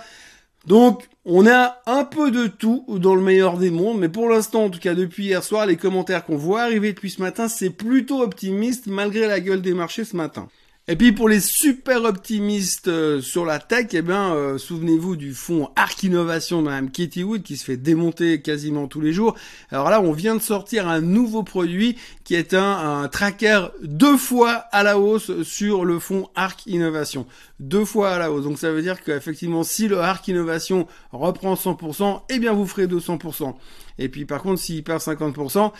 Donc, 0.66 1.08
on 1.24 1.46
a 1.46 1.80
un 1.86 2.04
peu 2.04 2.30
de 2.30 2.46
tout 2.46 2.84
dans 2.88 3.14
le 3.14 3.22
meilleur 3.22 3.58
des 3.58 3.70
mondes, 3.70 3.98
mais 3.98 4.08
pour 4.08 4.28
l'instant, 4.28 4.64
en 4.64 4.70
tout 4.70 4.78
cas 4.78 4.94
depuis 4.94 5.24
hier 5.24 5.42
soir, 5.42 5.66
les 5.66 5.76
commentaires 5.76 6.24
qu'on 6.24 6.36
voit 6.36 6.62
arriver 6.62 6.92
depuis 6.92 7.10
ce 7.10 7.20
matin, 7.20 7.48
c'est 7.48 7.70
plutôt 7.70 8.22
optimiste 8.22 8.86
malgré 8.86 9.26
la 9.26 9.40
gueule 9.40 9.62
des 9.62 9.74
marchés 9.74 10.04
ce 10.04 10.16
matin. 10.16 10.48
Et 10.88 10.96
puis 10.96 11.12
pour 11.12 11.28
les 11.28 11.38
super 11.38 12.02
optimistes 12.02 12.88
euh, 12.88 13.20
sur 13.20 13.44
la 13.44 13.60
tech, 13.60 13.86
eh 13.92 14.02
bien, 14.02 14.34
euh, 14.34 14.58
souvenez-vous 14.58 15.14
du 15.14 15.32
fonds 15.32 15.70
Arc 15.76 16.02
Innovation 16.02 16.60
de 16.60 16.66
Mme 16.66 16.90
Katie 16.90 17.22
Wood 17.22 17.44
qui 17.44 17.56
se 17.56 17.64
fait 17.64 17.76
démonter 17.76 18.42
quasiment 18.42 18.88
tous 18.88 19.00
les 19.00 19.12
jours. 19.12 19.36
Alors 19.70 19.90
là, 19.90 20.00
on 20.00 20.10
vient 20.10 20.34
de 20.34 20.42
sortir 20.42 20.88
un 20.88 21.00
nouveau 21.00 21.44
produit 21.44 21.96
qui 22.24 22.34
est 22.34 22.52
un, 22.52 23.02
un 23.02 23.06
tracker 23.06 23.66
deux 23.84 24.16
fois 24.16 24.54
à 24.72 24.82
la 24.82 24.98
hausse 24.98 25.44
sur 25.44 25.84
le 25.84 26.00
fonds 26.00 26.28
Arc 26.34 26.66
Innovation. 26.66 27.26
Deux 27.60 27.84
fois 27.84 28.10
à 28.10 28.18
la 28.18 28.32
hausse. 28.32 28.42
Donc 28.42 28.58
ça 28.58 28.72
veut 28.72 28.82
dire 28.82 29.04
qu'effectivement, 29.04 29.62
si 29.62 29.86
le 29.86 30.00
Arc 30.00 30.26
Innovation 30.26 30.88
reprend 31.12 31.54
100%, 31.54 32.22
eh 32.28 32.40
bien 32.40 32.52
vous 32.54 32.66
ferez 32.66 32.88
200%. 32.88 33.54
Et 33.98 34.08
puis 34.08 34.24
par 34.24 34.42
contre, 34.42 34.60
s'il 34.60 34.82
perd 34.82 35.00
50%, 35.00 35.70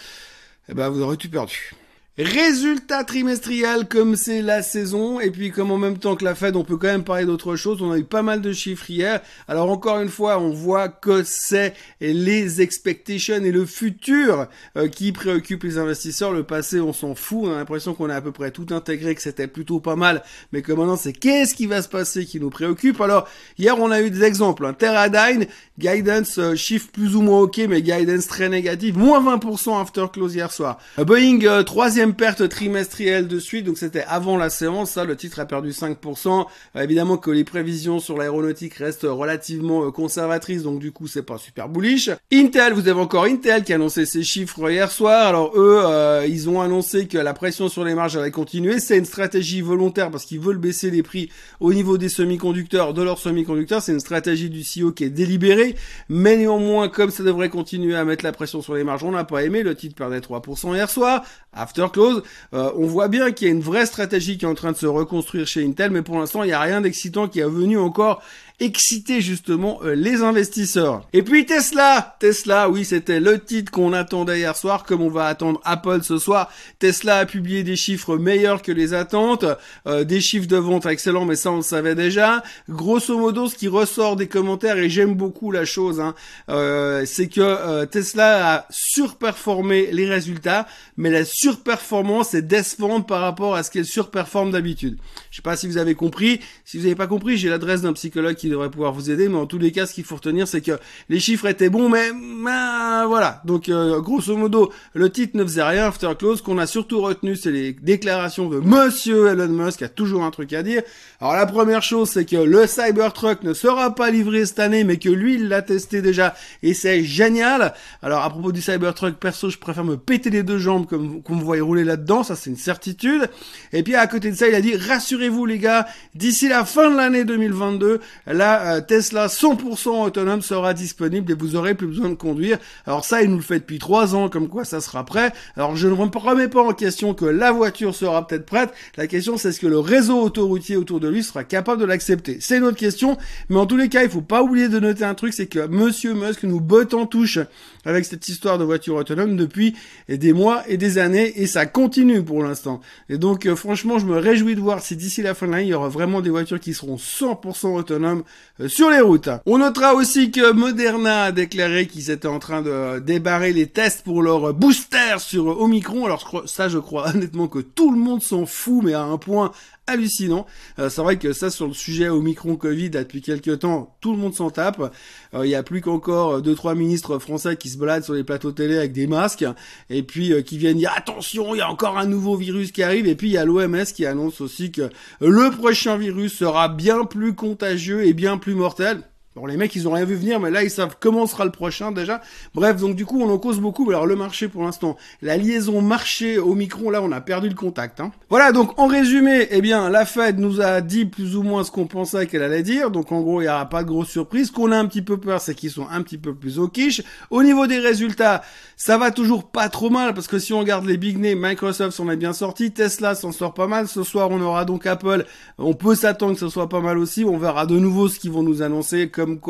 eh 0.68 0.74
ben 0.74 0.88
vous 0.90 1.02
aurez 1.02 1.16
tout 1.16 1.28
perdu. 1.28 1.74
Résultat 2.18 3.04
trimestriel 3.04 3.88
comme 3.88 4.16
c'est 4.16 4.42
la 4.42 4.60
saison 4.60 5.18
et 5.18 5.30
puis 5.30 5.50
comme 5.50 5.70
en 5.70 5.78
même 5.78 5.96
temps 5.96 6.14
que 6.14 6.26
la 6.26 6.34
Fed 6.34 6.56
on 6.56 6.62
peut 6.62 6.76
quand 6.76 6.88
même 6.88 7.04
parler 7.04 7.24
d'autre 7.24 7.56
chose. 7.56 7.80
On 7.80 7.90
a 7.90 7.96
eu 7.96 8.04
pas 8.04 8.20
mal 8.20 8.42
de 8.42 8.52
chiffres 8.52 8.90
hier. 8.90 9.22
Alors 9.48 9.70
encore 9.70 9.98
une 9.98 10.10
fois 10.10 10.38
on 10.38 10.50
voit 10.50 10.90
que 10.90 11.22
c'est 11.24 11.72
les 12.02 12.60
expectations 12.60 13.42
et 13.42 13.50
le 13.50 13.64
futur 13.64 14.46
euh, 14.76 14.88
qui 14.88 15.12
préoccupent 15.12 15.62
les 15.62 15.78
investisseurs. 15.78 16.32
Le 16.32 16.42
passé 16.42 16.80
on 16.80 16.92
s'en 16.92 17.14
fout. 17.14 17.44
On 17.44 17.52
a 17.54 17.56
l'impression 17.56 17.94
qu'on 17.94 18.10
a 18.10 18.16
à 18.16 18.20
peu 18.20 18.30
près 18.30 18.50
tout 18.50 18.66
intégré 18.72 19.14
que 19.14 19.22
c'était 19.22 19.46
plutôt 19.46 19.80
pas 19.80 19.96
mal. 19.96 20.22
Mais 20.52 20.60
que 20.60 20.72
maintenant 20.72 20.96
c'est 20.96 21.14
qu'est-ce 21.14 21.54
qui 21.54 21.64
va 21.64 21.80
se 21.80 21.88
passer 21.88 22.26
qui 22.26 22.38
nous 22.40 22.50
préoccupe? 22.50 23.00
Alors 23.00 23.26
hier 23.56 23.80
on 23.80 23.90
a 23.90 24.02
eu 24.02 24.10
des 24.10 24.24
exemples 24.24 24.66
hein. 24.66 24.74
Teradyne 24.74 25.46
guidance 25.78 26.36
euh, 26.36 26.56
chiffre 26.56 26.88
plus 26.92 27.16
ou 27.16 27.22
moins 27.22 27.40
ok 27.40 27.56
mais 27.70 27.80
guidance 27.80 28.26
très 28.26 28.50
négatif 28.50 28.96
moins 28.96 29.38
20% 29.38 29.80
after 29.80 30.04
close 30.12 30.34
hier 30.34 30.52
soir. 30.52 30.78
Boeing 30.98 31.38
euh, 31.44 31.62
troisième 31.62 32.01
deuxième 32.02 32.16
perte 32.16 32.48
trimestrielle 32.48 33.28
de 33.28 33.38
suite, 33.38 33.64
donc 33.64 33.78
c'était 33.78 34.02
avant 34.08 34.36
la 34.36 34.50
séance, 34.50 34.90
ça, 34.90 35.04
le 35.04 35.14
titre 35.14 35.38
a 35.38 35.46
perdu 35.46 35.70
5%. 35.70 36.46
Euh, 36.74 36.80
évidemment 36.82 37.16
que 37.16 37.30
les 37.30 37.44
prévisions 37.44 38.00
sur 38.00 38.18
l'aéronautique 38.18 38.74
restent 38.74 39.06
relativement 39.08 39.84
euh, 39.84 39.92
conservatrices, 39.92 40.64
donc 40.64 40.80
du 40.80 40.90
coup 40.90 41.06
c'est 41.06 41.22
pas 41.22 41.38
super 41.38 41.68
bullish. 41.68 42.10
Intel, 42.32 42.72
vous 42.72 42.88
avez 42.88 42.98
encore 42.98 43.26
Intel 43.26 43.62
qui 43.62 43.72
a 43.72 43.76
annoncé 43.76 44.04
ses 44.04 44.24
chiffres 44.24 44.68
hier 44.68 44.90
soir, 44.90 45.28
alors 45.28 45.52
eux, 45.54 45.80
euh, 45.84 46.26
ils 46.26 46.50
ont 46.50 46.60
annoncé 46.60 47.06
que 47.06 47.18
la 47.18 47.34
pression 47.34 47.68
sur 47.68 47.84
les 47.84 47.94
marges 47.94 48.16
allait 48.16 48.32
continuer, 48.32 48.80
c'est 48.80 48.98
une 48.98 49.04
stratégie 49.04 49.60
volontaire 49.60 50.10
parce 50.10 50.24
qu'ils 50.24 50.40
veulent 50.40 50.58
baisser 50.58 50.90
les 50.90 51.04
prix 51.04 51.30
au 51.60 51.72
niveau 51.72 51.98
des 51.98 52.08
semi-conducteurs, 52.08 52.94
de 52.94 53.02
leurs 53.04 53.18
semi-conducteurs, 53.18 53.80
c'est 53.80 53.92
une 53.92 54.00
stratégie 54.00 54.50
du 54.50 54.62
CEO 54.62 54.90
qui 54.90 55.04
est 55.04 55.10
délibérée, 55.10 55.76
mais 56.08 56.36
néanmoins, 56.36 56.88
comme 56.88 57.12
ça 57.12 57.22
devrait 57.22 57.48
continuer 57.48 57.94
à 57.94 58.04
mettre 58.04 58.24
la 58.24 58.32
pression 58.32 58.60
sur 58.60 58.74
les 58.74 58.82
marges, 58.82 59.04
on 59.04 59.12
n'a 59.12 59.22
pas 59.22 59.44
aimé, 59.44 59.62
le 59.62 59.76
titre 59.76 59.94
perdait 59.94 60.18
3% 60.18 60.74
hier 60.74 60.90
soir, 60.90 61.22
after 61.52 61.86
close, 61.92 62.22
on 62.52 62.86
voit 62.86 63.08
bien 63.08 63.30
qu'il 63.30 63.46
y 63.46 63.50
a 63.50 63.54
une 63.54 63.60
vraie 63.60 63.86
stratégie 63.86 64.38
qui 64.38 64.44
est 64.44 64.48
en 64.48 64.54
train 64.54 64.72
de 64.72 64.76
se 64.76 64.86
reconstruire 64.86 65.46
chez 65.46 65.64
Intel, 65.64 65.90
mais 65.90 66.02
pour 66.02 66.18
l'instant, 66.18 66.42
il 66.42 66.46
n'y 66.46 66.52
a 66.52 66.60
rien 66.60 66.80
d'excitant 66.80 67.28
qui 67.28 67.40
est 67.40 67.48
venu 67.48 67.78
encore 67.78 68.22
exciter 68.60 69.20
justement 69.20 69.80
euh, 69.84 69.94
les 69.94 70.22
investisseurs. 70.22 71.06
Et 71.12 71.22
puis 71.22 71.46
Tesla, 71.46 72.16
Tesla, 72.18 72.68
oui, 72.70 72.84
c'était 72.84 73.20
le 73.20 73.38
titre 73.38 73.72
qu'on 73.72 73.92
attendait 73.92 74.38
hier 74.38 74.56
soir, 74.56 74.84
comme 74.84 75.02
on 75.02 75.10
va 75.10 75.26
attendre 75.26 75.60
Apple 75.64 76.02
ce 76.02 76.18
soir. 76.18 76.50
Tesla 76.78 77.18
a 77.18 77.26
publié 77.26 77.62
des 77.62 77.76
chiffres 77.76 78.16
meilleurs 78.16 78.62
que 78.62 78.72
les 78.72 78.94
attentes, 78.94 79.44
euh, 79.86 80.04
des 80.04 80.20
chiffres 80.20 80.46
de 80.46 80.56
vente 80.56 80.86
excellents, 80.86 81.24
mais 81.24 81.36
ça 81.36 81.50
on 81.50 81.56
le 81.56 81.62
savait 81.62 81.94
déjà. 81.94 82.42
Grosso 82.68 83.18
modo, 83.18 83.48
ce 83.48 83.56
qui 83.56 83.68
ressort 83.68 84.16
des 84.16 84.28
commentaires, 84.28 84.78
et 84.78 84.88
j'aime 84.88 85.14
beaucoup 85.14 85.50
la 85.50 85.64
chose, 85.64 86.00
hein, 86.00 86.14
euh, 86.48 87.04
c'est 87.06 87.28
que 87.28 87.84
Tesla 87.86 88.54
a 88.54 88.66
surperformé 88.70 89.90
les 89.92 90.06
résultats, 90.06 90.66
mais 90.96 91.10
la 91.10 91.24
surperformance 91.24 92.34
est 92.34 92.42
décevante 92.42 93.08
par 93.08 93.20
rapport 93.20 93.54
à 93.54 93.62
ce 93.62 93.70
qu'elle 93.70 93.86
surperforme 93.86 94.50
d'habitude. 94.50 94.98
Je 95.30 95.36
sais 95.36 95.42
pas 95.42 95.56
si 95.56 95.66
vous 95.66 95.78
avez 95.78 95.94
compris. 95.94 96.40
Si 96.64 96.76
vous 96.76 96.84
n'avez 96.84 96.94
pas 96.94 97.06
compris, 97.06 97.36
j'ai 97.36 97.48
l'adresse 97.48 97.82
d'un 97.82 97.92
psychologue 97.92 98.36
qui 98.42 98.48
devrait 98.48 98.70
pouvoir 98.70 98.92
vous 98.92 99.08
aider, 99.08 99.28
mais 99.28 99.36
en 99.36 99.46
tous 99.46 99.58
les 99.58 99.70
cas, 99.70 99.86
ce 99.86 99.94
qu'il 99.94 100.02
faut 100.02 100.16
retenir, 100.16 100.48
c'est 100.48 100.60
que 100.60 100.72
les 101.08 101.20
chiffres 101.20 101.46
étaient 101.46 101.70
bons, 101.70 101.88
mais 101.88 102.10
ben, 102.10 103.06
voilà. 103.06 103.40
Donc, 103.44 103.68
euh, 103.68 104.00
grosso 104.00 104.36
modo, 104.36 104.72
le 104.94 105.10
titre 105.10 105.36
ne 105.36 105.44
faisait 105.44 105.62
rien 105.62 105.86
after 105.86 106.10
close. 106.18 106.42
Qu'on 106.42 106.58
a 106.58 106.66
surtout 106.66 107.00
retenu, 107.00 107.36
c'est 107.36 107.52
les 107.52 107.72
déclarations 107.72 108.48
de 108.48 108.58
Monsieur 108.58 109.28
Elon 109.28 109.46
Musk, 109.46 109.78
qui 109.78 109.84
a 109.84 109.88
toujours 109.88 110.24
un 110.24 110.32
truc 110.32 110.52
à 110.54 110.64
dire. 110.64 110.82
Alors, 111.20 111.34
la 111.34 111.46
première 111.46 111.84
chose, 111.84 112.10
c'est 112.10 112.24
que 112.24 112.34
le 112.34 112.66
Cybertruck 112.66 113.44
ne 113.44 113.54
sera 113.54 113.94
pas 113.94 114.10
livré 114.10 114.44
cette 114.44 114.58
année, 114.58 114.82
mais 114.82 114.96
que 114.96 115.08
lui, 115.08 115.34
il 115.34 115.48
l'a 115.48 115.62
testé 115.62 116.02
déjà, 116.02 116.34
et 116.64 116.74
c'est 116.74 117.04
génial. 117.04 117.74
Alors, 118.02 118.24
à 118.24 118.30
propos 118.30 118.50
du 118.50 118.60
Cybertruck, 118.60 119.20
perso, 119.20 119.50
je 119.50 119.58
préfère 119.58 119.84
me 119.84 119.96
péter 119.96 120.30
les 120.30 120.42
deux 120.42 120.58
jambes 120.58 120.88
comme 120.88 121.22
qu'on 121.22 121.36
me 121.36 121.44
voit 121.44 121.60
rouler 121.60 121.84
là-dedans, 121.84 122.24
ça 122.24 122.34
c'est 122.34 122.50
une 122.50 122.56
certitude. 122.56 123.30
Et 123.72 123.84
puis, 123.84 123.94
à 123.94 124.08
côté 124.08 124.32
de 124.32 124.36
ça, 124.36 124.48
il 124.48 124.54
a 124.56 124.60
dit, 124.60 124.74
rassurez-vous 124.76 125.46
les 125.46 125.58
gars, 125.60 125.86
d'ici 126.16 126.48
la 126.48 126.64
fin 126.64 126.90
de 126.90 126.96
l'année 126.96 127.24
2022, 127.24 128.00
la 128.32 128.76
euh, 128.76 128.80
Tesla 128.80 129.26
100% 129.26 130.04
autonome 130.04 130.42
sera 130.42 130.74
disponible 130.74 131.30
et 131.30 131.34
vous 131.34 131.56
aurez 131.56 131.74
plus 131.74 131.86
besoin 131.86 132.10
de 132.10 132.14
conduire. 132.14 132.58
Alors 132.86 133.04
ça, 133.04 133.22
il 133.22 133.30
nous 133.30 133.36
le 133.36 133.42
fait 133.42 133.60
depuis 133.60 133.78
trois 133.78 134.14
ans, 134.14 134.28
comme 134.28 134.48
quoi 134.48 134.64
ça 134.64 134.80
sera 134.80 135.04
prêt. 135.04 135.32
Alors 135.56 135.76
je 135.76 135.88
ne 135.88 135.94
remets 135.94 136.48
pas 136.48 136.62
en 136.62 136.72
question 136.72 137.14
que 137.14 137.24
la 137.24 137.52
voiture 137.52 137.94
sera 137.94 138.26
peut-être 138.26 138.46
prête. 138.46 138.70
La 138.96 139.06
question, 139.06 139.36
c'est 139.36 139.50
est-ce 139.50 139.60
que 139.60 139.66
le 139.66 139.78
réseau 139.78 140.20
autoroutier 140.20 140.76
autour 140.76 141.00
de 141.00 141.08
lui 141.08 141.22
sera 141.22 141.44
capable 141.44 141.80
de 141.80 141.86
l'accepter. 141.86 142.38
C'est 142.40 142.58
une 142.58 142.64
autre 142.64 142.76
question, 142.76 143.18
mais 143.48 143.58
en 143.58 143.66
tous 143.66 143.76
les 143.76 143.88
cas, 143.88 144.02
il 144.02 144.10
faut 144.10 144.22
pas 144.22 144.42
oublier 144.42 144.68
de 144.68 144.80
noter 144.80 145.04
un 145.04 145.14
truc, 145.14 145.34
c'est 145.34 145.46
que 145.46 145.66
Monsieur 145.66 146.14
Musk 146.14 146.44
nous 146.44 146.60
botte 146.60 146.94
en 146.94 147.06
touche 147.06 147.38
avec 147.84 148.04
cette 148.04 148.28
histoire 148.28 148.58
de 148.58 148.64
voiture 148.64 148.94
autonome 148.94 149.36
depuis 149.36 149.74
des 150.08 150.32
mois 150.32 150.62
et 150.68 150.76
des 150.76 150.98
années, 150.98 151.32
et 151.36 151.46
ça 151.46 151.66
continue 151.66 152.22
pour 152.22 152.42
l'instant. 152.42 152.80
Et 153.08 153.18
donc, 153.18 153.46
euh, 153.46 153.56
franchement, 153.56 153.98
je 153.98 154.06
me 154.06 154.16
réjouis 154.16 154.54
de 154.54 154.60
voir 154.60 154.80
si 154.80 154.96
d'ici 154.96 155.22
la 155.22 155.34
fin 155.34 155.46
de 155.46 155.52
l'année, 155.52 155.64
il 155.64 155.70
y 155.70 155.74
aura 155.74 155.88
vraiment 155.88 156.20
des 156.20 156.30
voitures 156.30 156.60
qui 156.60 156.74
seront 156.74 156.96
100% 156.96 157.74
autonomes 157.74 158.21
euh, 158.60 158.68
sur 158.68 158.90
les 158.90 159.00
routes. 159.00 159.28
On 159.46 159.58
notera 159.58 159.94
aussi 159.94 160.30
que 160.30 160.52
Moderna 160.52 161.24
a 161.24 161.32
déclaré 161.32 161.86
qu'ils 161.86 162.10
étaient 162.10 162.28
en 162.28 162.38
train 162.38 162.62
de 162.62 162.98
débarrer 162.98 163.52
les 163.52 163.66
tests 163.66 164.02
pour 164.02 164.22
leur 164.22 164.54
booster 164.54 165.18
sur 165.18 165.60
Omicron. 165.60 166.04
Alors 166.04 166.44
ça, 166.46 166.68
je 166.68 166.78
crois 166.78 167.08
honnêtement 167.08 167.48
que 167.48 167.60
tout 167.60 167.90
le 167.90 167.98
monde 167.98 168.22
s'en 168.22 168.46
fout, 168.46 168.82
mais 168.82 168.94
à 168.94 169.02
un 169.02 169.18
point 169.18 169.52
hallucinant. 169.92 170.46
Euh, 170.78 170.88
c'est 170.88 171.00
vrai 171.00 171.18
que 171.18 171.32
ça, 171.32 171.50
sur 171.50 171.66
le 171.66 171.72
sujet 171.72 172.08
Omicron 172.08 172.56
Covid, 172.56 172.90
depuis 172.90 173.22
quelques 173.22 173.60
temps, 173.60 173.96
tout 174.00 174.12
le 174.12 174.18
monde 174.18 174.34
s'en 174.34 174.50
tape. 174.50 174.92
Euh, 175.34 175.46
il 175.46 175.50
y 175.50 175.54
a 175.54 175.62
plus 175.62 175.80
qu'encore 175.80 176.42
deux 176.42 176.54
trois 176.54 176.74
ministres 176.74 177.18
français 177.18 177.56
qui 177.56 177.68
se 177.68 177.78
baladent 177.78 178.04
sur 178.04 178.14
les 178.14 178.24
plateaux 178.24 178.52
télé 178.52 178.76
avec 178.76 178.92
des 178.92 179.06
masques 179.06 179.44
et 179.90 180.02
puis 180.02 180.32
qui 180.44 180.58
viennent 180.58 180.78
dire 180.78 180.92
attention, 180.96 181.54
il 181.54 181.58
y 181.58 181.62
a 181.62 181.70
encore 181.70 181.98
un 181.98 182.06
nouveau 182.06 182.36
virus 182.36 182.72
qui 182.72 182.82
arrive. 182.82 183.06
Et 183.06 183.14
puis 183.14 183.28
il 183.28 183.32
y 183.32 183.38
a 183.38 183.44
l'OMS 183.44 183.84
qui 183.94 184.06
annonce 184.06 184.40
aussi 184.40 184.72
que 184.72 184.90
le 185.20 185.50
prochain 185.50 185.96
virus 185.96 186.36
sera 186.36 186.68
bien 186.68 187.04
plus 187.04 187.34
contagieux 187.34 188.06
et 188.06 188.12
bien 188.12 188.38
plus 188.38 188.54
mortel. 188.54 189.02
Bon, 189.34 189.46
les 189.46 189.56
mecs, 189.56 189.74
ils 189.74 189.88
ont 189.88 189.92
rien 189.92 190.04
vu 190.04 190.14
venir, 190.14 190.40
mais 190.40 190.50
là, 190.50 190.62
ils 190.62 190.70
savent 190.70 190.96
comment 191.00 191.26
sera 191.26 191.46
le 191.46 191.50
prochain 191.50 191.90
déjà. 191.90 192.20
Bref, 192.54 192.76
donc 192.76 192.96
du 192.96 193.06
coup, 193.06 193.22
on 193.22 193.30
en 193.30 193.38
cause 193.38 193.60
beaucoup. 193.60 193.88
Alors 193.88 194.04
le 194.04 194.14
marché, 194.14 194.46
pour 194.46 194.62
l'instant, 194.62 194.98
la 195.22 195.38
liaison 195.38 195.80
marché 195.80 196.36
au 196.36 196.54
micron, 196.54 196.90
là, 196.90 197.00
on 197.00 197.10
a 197.12 197.22
perdu 197.22 197.48
le 197.48 197.54
contact. 197.54 198.00
Hein. 198.00 198.12
Voilà, 198.28 198.52
donc 198.52 198.78
en 198.78 198.86
résumé, 198.86 199.48
eh 199.50 199.62
bien, 199.62 199.88
la 199.88 200.04
Fed 200.04 200.38
nous 200.38 200.60
a 200.60 200.82
dit 200.82 201.06
plus 201.06 201.34
ou 201.34 201.42
moins 201.42 201.64
ce 201.64 201.70
qu'on 201.70 201.86
pensait 201.86 202.26
qu'elle 202.26 202.42
allait 202.42 202.62
dire. 202.62 202.90
Donc 202.90 203.10
en 203.10 203.22
gros, 203.22 203.40
il 203.40 203.44
n'y 203.44 203.50
aura 203.50 203.64
pas 203.70 203.82
de 203.84 203.88
grosse 203.88 204.10
surprise. 204.10 204.48
Ce 204.48 204.52
qu'on 204.52 204.70
a 204.70 204.76
un 204.76 204.84
petit 204.84 205.00
peu 205.00 205.16
peur, 205.16 205.40
c'est 205.40 205.54
qu'ils 205.54 205.70
sont 205.70 205.86
un 205.90 206.02
petit 206.02 206.18
peu 206.18 206.34
plus 206.34 206.58
au 206.58 206.68
quiche. 206.68 207.00
Au 207.30 207.42
niveau 207.42 207.66
des 207.66 207.78
résultats, 207.78 208.42
ça 208.76 208.98
va 208.98 209.12
toujours 209.12 209.48
pas 209.48 209.70
trop 209.70 209.88
mal, 209.88 210.12
parce 210.12 210.26
que 210.26 210.38
si 210.38 210.52
on 210.52 210.58
regarde 210.58 210.84
les 210.84 210.98
big 210.98 211.16
names, 211.16 211.38
Microsoft 211.40 211.96
s'en 211.96 212.10
est 212.10 212.16
bien 212.16 212.34
sorti, 212.34 212.70
Tesla 212.70 213.14
s'en 213.14 213.32
sort 213.32 213.54
pas 213.54 213.66
mal. 213.66 213.88
Ce 213.88 214.02
soir, 214.02 214.28
on 214.30 214.42
aura 214.42 214.66
donc 214.66 214.84
Apple. 214.84 215.24
On 215.56 215.72
peut 215.72 215.94
s'attendre 215.94 216.34
que 216.34 216.40
ce 216.40 216.50
soit 216.50 216.68
pas 216.68 216.80
mal 216.80 216.98
aussi. 216.98 217.24
On 217.24 217.38
verra 217.38 217.64
de 217.64 217.78
nouveau 217.78 218.08
ce 218.08 218.18
qu'ils 218.18 218.30
vont 218.30 218.42
nous 218.42 218.60
annoncer 218.60 219.08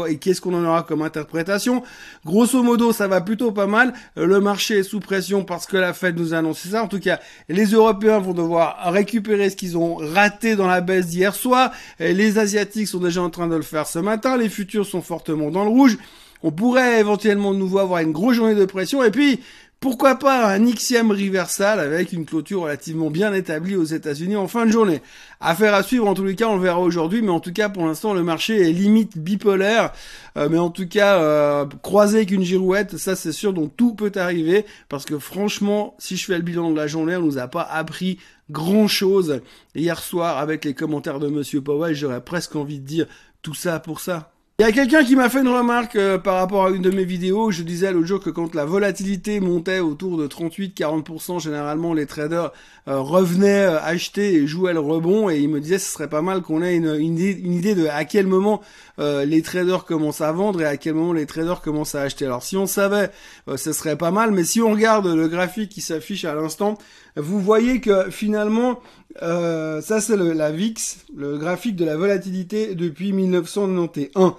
et 0.09 0.17
qu'est-ce 0.17 0.41
qu'on 0.41 0.55
en 0.55 0.65
aura 0.65 0.83
comme 0.83 1.03
interprétation. 1.03 1.83
Grosso 2.25 2.63
modo, 2.63 2.93
ça 2.93 3.09
va 3.09 3.21
plutôt 3.21 3.53
pas 3.53 3.67
mal. 3.67 3.93
Euh, 4.19 4.27
le 4.27 4.41
marché 4.41 4.79
est 4.79 4.83
sous 4.83 5.01
pression 5.01 5.45
parce 5.45 5.67
que 5.67 5.77
la 5.77 5.93
Fed 5.93 6.19
nous 6.19 6.35
a 6.35 6.39
annoncé 6.39 6.71
ça. 6.71 6.83
En 6.83 6.89
tout 6.89 7.01
cas, 7.01 7.21
les 7.49 7.67
Européens 7.67 8.19
vont 8.19 8.35
devoir 8.35 8.93
récupérer 8.93 9.51
ce 9.51 9.57
qu'ils 9.57 9.77
ont 9.77 9.97
raté 9.97 10.57
dans 10.57 10.67
la 10.67 10.81
baisse 10.81 11.07
d'hier 11.07 11.35
soir. 11.35 11.73
Les 11.99 12.39
Asiatiques 12.39 12.89
sont 12.89 13.01
déjà 13.01 13.23
en 13.23 13.31
train 13.31 13.49
de 13.49 13.57
le 13.57 13.63
faire 13.63 13.87
ce 13.87 13.99
matin. 13.99 14.37
Les 14.37 14.49
futurs 14.49 14.87
sont 14.87 15.03
fortement 15.03 15.51
dans 15.51 15.65
le 15.65 15.71
rouge. 15.71 15.99
On 16.45 16.51
pourrait 16.51 16.99
éventuellement 16.99 17.53
de 17.53 17.59
nouveau 17.59 17.79
avoir 17.79 18.01
une 18.01 18.13
grosse 18.13 18.35
journée 18.35 18.55
de 18.55 18.65
pression. 18.65 19.05
Et 19.05 19.11
puis, 19.11 19.41
pourquoi 19.83 20.15
pas 20.15 20.55
un 20.55 20.65
XM 20.65 21.11
reversal 21.11 21.81
avec 21.81 22.13
une 22.13 22.25
clôture 22.25 22.63
relativement 22.63 23.11
bien 23.11 23.35
établie 23.35 23.75
aux 23.75 23.83
États-Unis 23.83 24.37
en 24.37 24.47
fin 24.47 24.65
de 24.65 24.71
journée? 24.71 25.03
Affaire 25.41 25.75
à 25.75 25.83
suivre 25.83 26.07
en 26.07 26.15
tous 26.15 26.23
les 26.25 26.37
cas, 26.37 26.47
on 26.47 26.55
le 26.55 26.63
verra 26.63 26.79
aujourd'hui, 26.79 27.21
mais 27.21 27.33
en 27.33 27.41
tout 27.41 27.53
cas 27.53 27.69
pour 27.69 27.85
l'instant 27.85 28.15
le 28.15 28.23
marché 28.23 28.61
est 28.61 28.73
limite 28.73 29.19
bipolaire, 29.19 29.93
euh, 30.39 30.49
mais 30.49 30.59
en 30.59 30.71
tout 30.71 30.87
cas 30.87 31.21
euh, 31.21 31.67
croisé 31.83 32.19
avec 32.19 32.31
une 32.31 32.45
girouette, 32.45 32.97
ça 32.97 33.17
c'est 33.17 33.33
sûr, 33.33 33.53
donc 33.53 33.77
tout 33.77 33.97
peut 33.97 34.13
arriver 34.15 34.65
parce 34.89 35.05
que 35.05 35.19
franchement, 35.19 35.97
si 35.99 36.17
je 36.17 36.27
fais 36.27 36.37
le 36.37 36.43
bilan 36.43 36.71
de 36.71 36.77
la 36.77 36.87
journée, 36.87 37.17
on 37.17 37.23
nous 37.23 37.39
a 37.39 37.49
pas 37.49 37.63
appris 37.63 38.21
grand 38.51 38.87
chose 38.87 39.41
hier 39.75 39.99
soir 39.99 40.39
avec 40.39 40.65
les 40.65 40.75
commentaires 40.75 41.19
de 41.19 41.27
Monsieur 41.27 41.61
Powell, 41.61 41.97
j'aurais 41.97 42.23
presque 42.23 42.55
envie 42.55 42.79
de 42.79 42.87
dire 42.87 43.07
tout 43.43 43.55
ça 43.55 43.81
pour 43.81 43.99
ça. 43.99 44.32
Il 44.63 44.65
y 44.65 44.69
a 44.69 44.71
quelqu'un 44.71 45.03
qui 45.03 45.17
m'a 45.17 45.29
fait 45.29 45.41
une 45.41 45.49
remarque 45.49 45.97
euh, 45.97 46.19
par 46.19 46.37
rapport 46.37 46.67
à 46.67 46.71
une 46.71 46.83
de 46.83 46.91
mes 46.93 47.05
vidéos. 47.05 47.51
Je 47.51 47.65
disais 47.65 47.91
l'autre 47.91 48.07
jour 48.07 48.21
que 48.21 48.31
quand 48.31 48.55
la 48.55 48.65
volatilité 48.65 49.41
montait 49.41 49.81
autour 49.81 50.17
de 50.17 50.29
38-40%, 50.29 51.41
généralement 51.41 51.95
les 51.95 52.07
traders 52.07 52.53
euh, 52.87 53.01
revenaient 53.01 53.65
euh, 53.65 53.81
acheter 53.83 54.35
et 54.35 54.47
jouaient 54.47 54.73
le 54.73 54.79
rebond. 54.79 55.29
Et 55.29 55.41
il 55.41 55.49
me 55.49 55.59
disait 55.59 55.81
ce 55.81 55.91
serait 55.91 56.09
pas 56.09 56.23
mal 56.23 56.43
qu'on 56.43 56.63
ait 56.63 56.77
une, 56.77 56.95
une, 56.95 57.19
idée, 57.19 57.75
de 57.75 57.89
à 57.89 58.05
quel 58.05 58.29
moment 58.29 58.61
les 58.99 59.43
traders 59.43 59.85
commencent 59.85 60.21
à 60.21 60.31
vendre 60.31 60.63
et 60.63 60.65
à 60.65 60.77
quel 60.77 60.95
moment 60.95 61.13
les 61.13 61.27
traders 61.27 61.61
commencent 61.61 61.97
à 61.97 62.03
acheter. 62.03 62.27
Alors 62.27 62.45
si 62.45 62.57
on 62.57 62.67
savait, 62.67 63.11
ce 63.57 63.73
serait 63.73 63.97
pas 63.97 64.13
mal. 64.13 64.31
Mais 64.31 64.45
si 64.45 64.61
on 64.61 64.71
regarde 64.71 65.09
le 65.09 65.27
graphique 65.27 65.71
qui 65.71 65.81
s'affiche 65.81 66.25
à 66.25 66.37
l'instant, 66.37 66.79
vous 67.17 67.41
voyez 67.41 67.81
que 67.81 68.11
finalement, 68.11 68.79
euh, 69.21 69.81
ça 69.81 70.01
c'est 70.01 70.17
la 70.17 70.51
VIX, 70.51 70.99
le 71.15 71.37
graphique 71.37 71.77
de 71.77 71.85
la 71.85 71.97
volatilité 71.97 72.75
depuis 72.75 73.13
1991. 73.13 74.35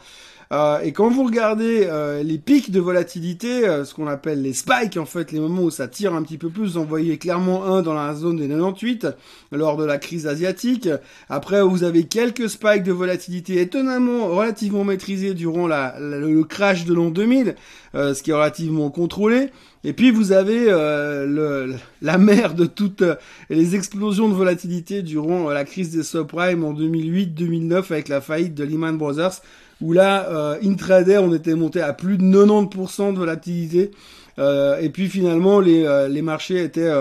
Euh, 0.54 0.82
et 0.82 0.92
quand 0.92 1.10
vous 1.10 1.24
regardez 1.24 1.88
euh, 1.90 2.22
les 2.22 2.38
pics 2.38 2.70
de 2.70 2.80
volatilité, 2.80 3.68
euh, 3.68 3.86
ce 3.86 3.96
qu'on 3.96 4.06
appelle 4.06 4.44
les 4.44 4.54
spikes, 4.54 4.98
en 4.98 5.06
fait, 5.06 5.32
les 5.32 5.40
moments 5.40 5.64
où 5.64 5.72
ça 5.72 5.88
tire 5.88 6.14
un 6.14 6.22
petit 6.22 6.38
peu 6.38 6.50
plus, 6.50 6.74
vous 6.74 6.78
en 6.78 6.86
voyez 6.86 7.18
clairement 7.18 7.66
un 7.66 7.82
dans 7.82 7.96
la 7.96 8.14
zone 8.14 8.38
des 8.38 8.48
98 8.48 9.08
lors 9.52 9.78
de 9.78 9.84
la 9.84 9.98
crise 9.98 10.28
asiatique. 10.28 10.88
Après, 11.28 11.64
vous 11.64 11.84
avez 11.84 12.04
quelques 12.04 12.50
spikes 12.50 12.84
de 12.84 12.92
volatilité 12.92 13.62
étonnamment 13.62 14.28
relativement 14.28 14.84
maîtrisés 14.84 15.34
durant 15.34 15.66
la, 15.66 15.96
le 16.00 16.44
crash 16.44 16.86
de 16.86 16.94
l'an 16.94 17.10
2000, 17.10 17.56
ce 17.94 18.22
qui 18.22 18.30
est 18.30 18.36
relativement 18.36 18.92
contrôlé. 18.92 19.50
Et 19.84 19.94
puis 19.94 20.12
vous 20.12 20.32
avez 20.32 20.66
le, 20.68 21.76
la 22.02 22.18
mer 22.18 22.54
de 22.54 22.66
toutes 22.66 23.04
les 23.50 23.76
explosions 23.76 24.30
de 24.30 24.34
volatilité 24.34 25.02
durant 25.02 25.50
la 25.50 25.66
crise 25.66 25.92
des 25.92 26.04
subprimes 26.04 26.64
en 26.64 26.74
2008-2009 26.74 27.92
avec 27.92 28.08
la 28.08 28.22
faillite 28.22 28.56
de 28.56 28.64
Lehman 28.64 28.98
Brothers 28.98 29.42
où 29.82 29.94
là, 29.94 30.27
euh, 30.30 30.58
intraday, 30.63 31.18
on 31.18 31.34
était 31.34 31.56
monté 31.56 31.82
à 31.82 31.94
plus 31.94 32.18
de 32.18 32.24
90% 32.24 33.13
de 33.13 33.18
volatilité. 33.18 33.92
et 34.38 34.89
puis 34.89 35.10
finalement 35.10 35.60
les, 35.60 36.08
les 36.10 36.22
marchés 36.22 36.63
étaient 36.63 36.92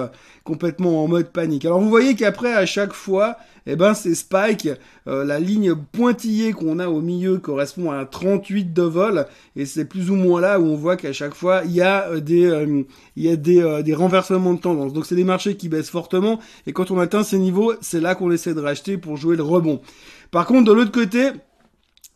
complètement 0.45 1.03
en 1.05 1.09
mode 1.09 1.29
panique. 1.29 1.65
Alors 1.65 1.81
vous 1.81 1.89
voyez 1.89 2.15
qu'après 2.15 2.53
à 2.53 2.67
chaque 2.67 2.93
fois, 2.93 3.37
eh 3.67 3.77
ben 3.77 3.95
c'est 3.95 4.15
spike, 4.15 4.69
euh, 5.07 5.25
la 5.25 5.39
ligne 5.39 5.75
pointillée 5.75 6.53
qu'on 6.53 6.79
a 6.79 6.89
au 6.89 7.01
milieu 7.01 7.39
correspond 7.39 7.93
à 7.93 7.97
un 7.97 8.05
38 8.05 8.73
de 8.73 8.83
vol 8.83 9.27
et 9.55 9.67
c'est 9.67 9.85
plus 9.85 10.11
ou 10.11 10.17
moins 10.17 10.41
là 10.41 10.59
où 10.59 10.65
on 10.65 10.75
voit 10.75 10.97
qu'à 10.97 11.13
chaque 11.13 11.35
fois 11.35 11.63
il 11.65 11.73
y 11.73 11.81
a 11.81 12.09
euh, 12.09 12.21
des 12.21 12.45
euh, 12.45 12.83
il 13.17 13.23
y 13.23 13.31
a 13.31 13.37
des, 13.37 13.83
des 13.85 13.95
renversements 13.95 14.55
de 14.55 14.61
tendance. 14.61 14.93
Donc 14.93 15.07
c'est 15.07 15.15
des 15.15 15.25
marchés 15.25 15.57
qui 15.57 15.69
baissent 15.69 15.91
fortement 15.91 16.41
et 16.67 16.73
quand 16.73 16.91
on 16.91 16.99
atteint 16.99 17.23
ces 17.23 17.39
niveaux, 17.39 17.75
c'est 17.81 18.01
là 18.01 18.15
qu'on 18.15 18.33
essaie 18.33 18.55
de 18.55 18.61
racheter 18.61 18.99
pour 18.99 19.17
jouer 19.17 19.37
le 19.37 19.45
rebond. 19.45 19.81
Par 20.33 20.47
contre 20.47 20.65
de 20.65 20.73
l'autre 20.73 20.93
côté, 20.93 21.29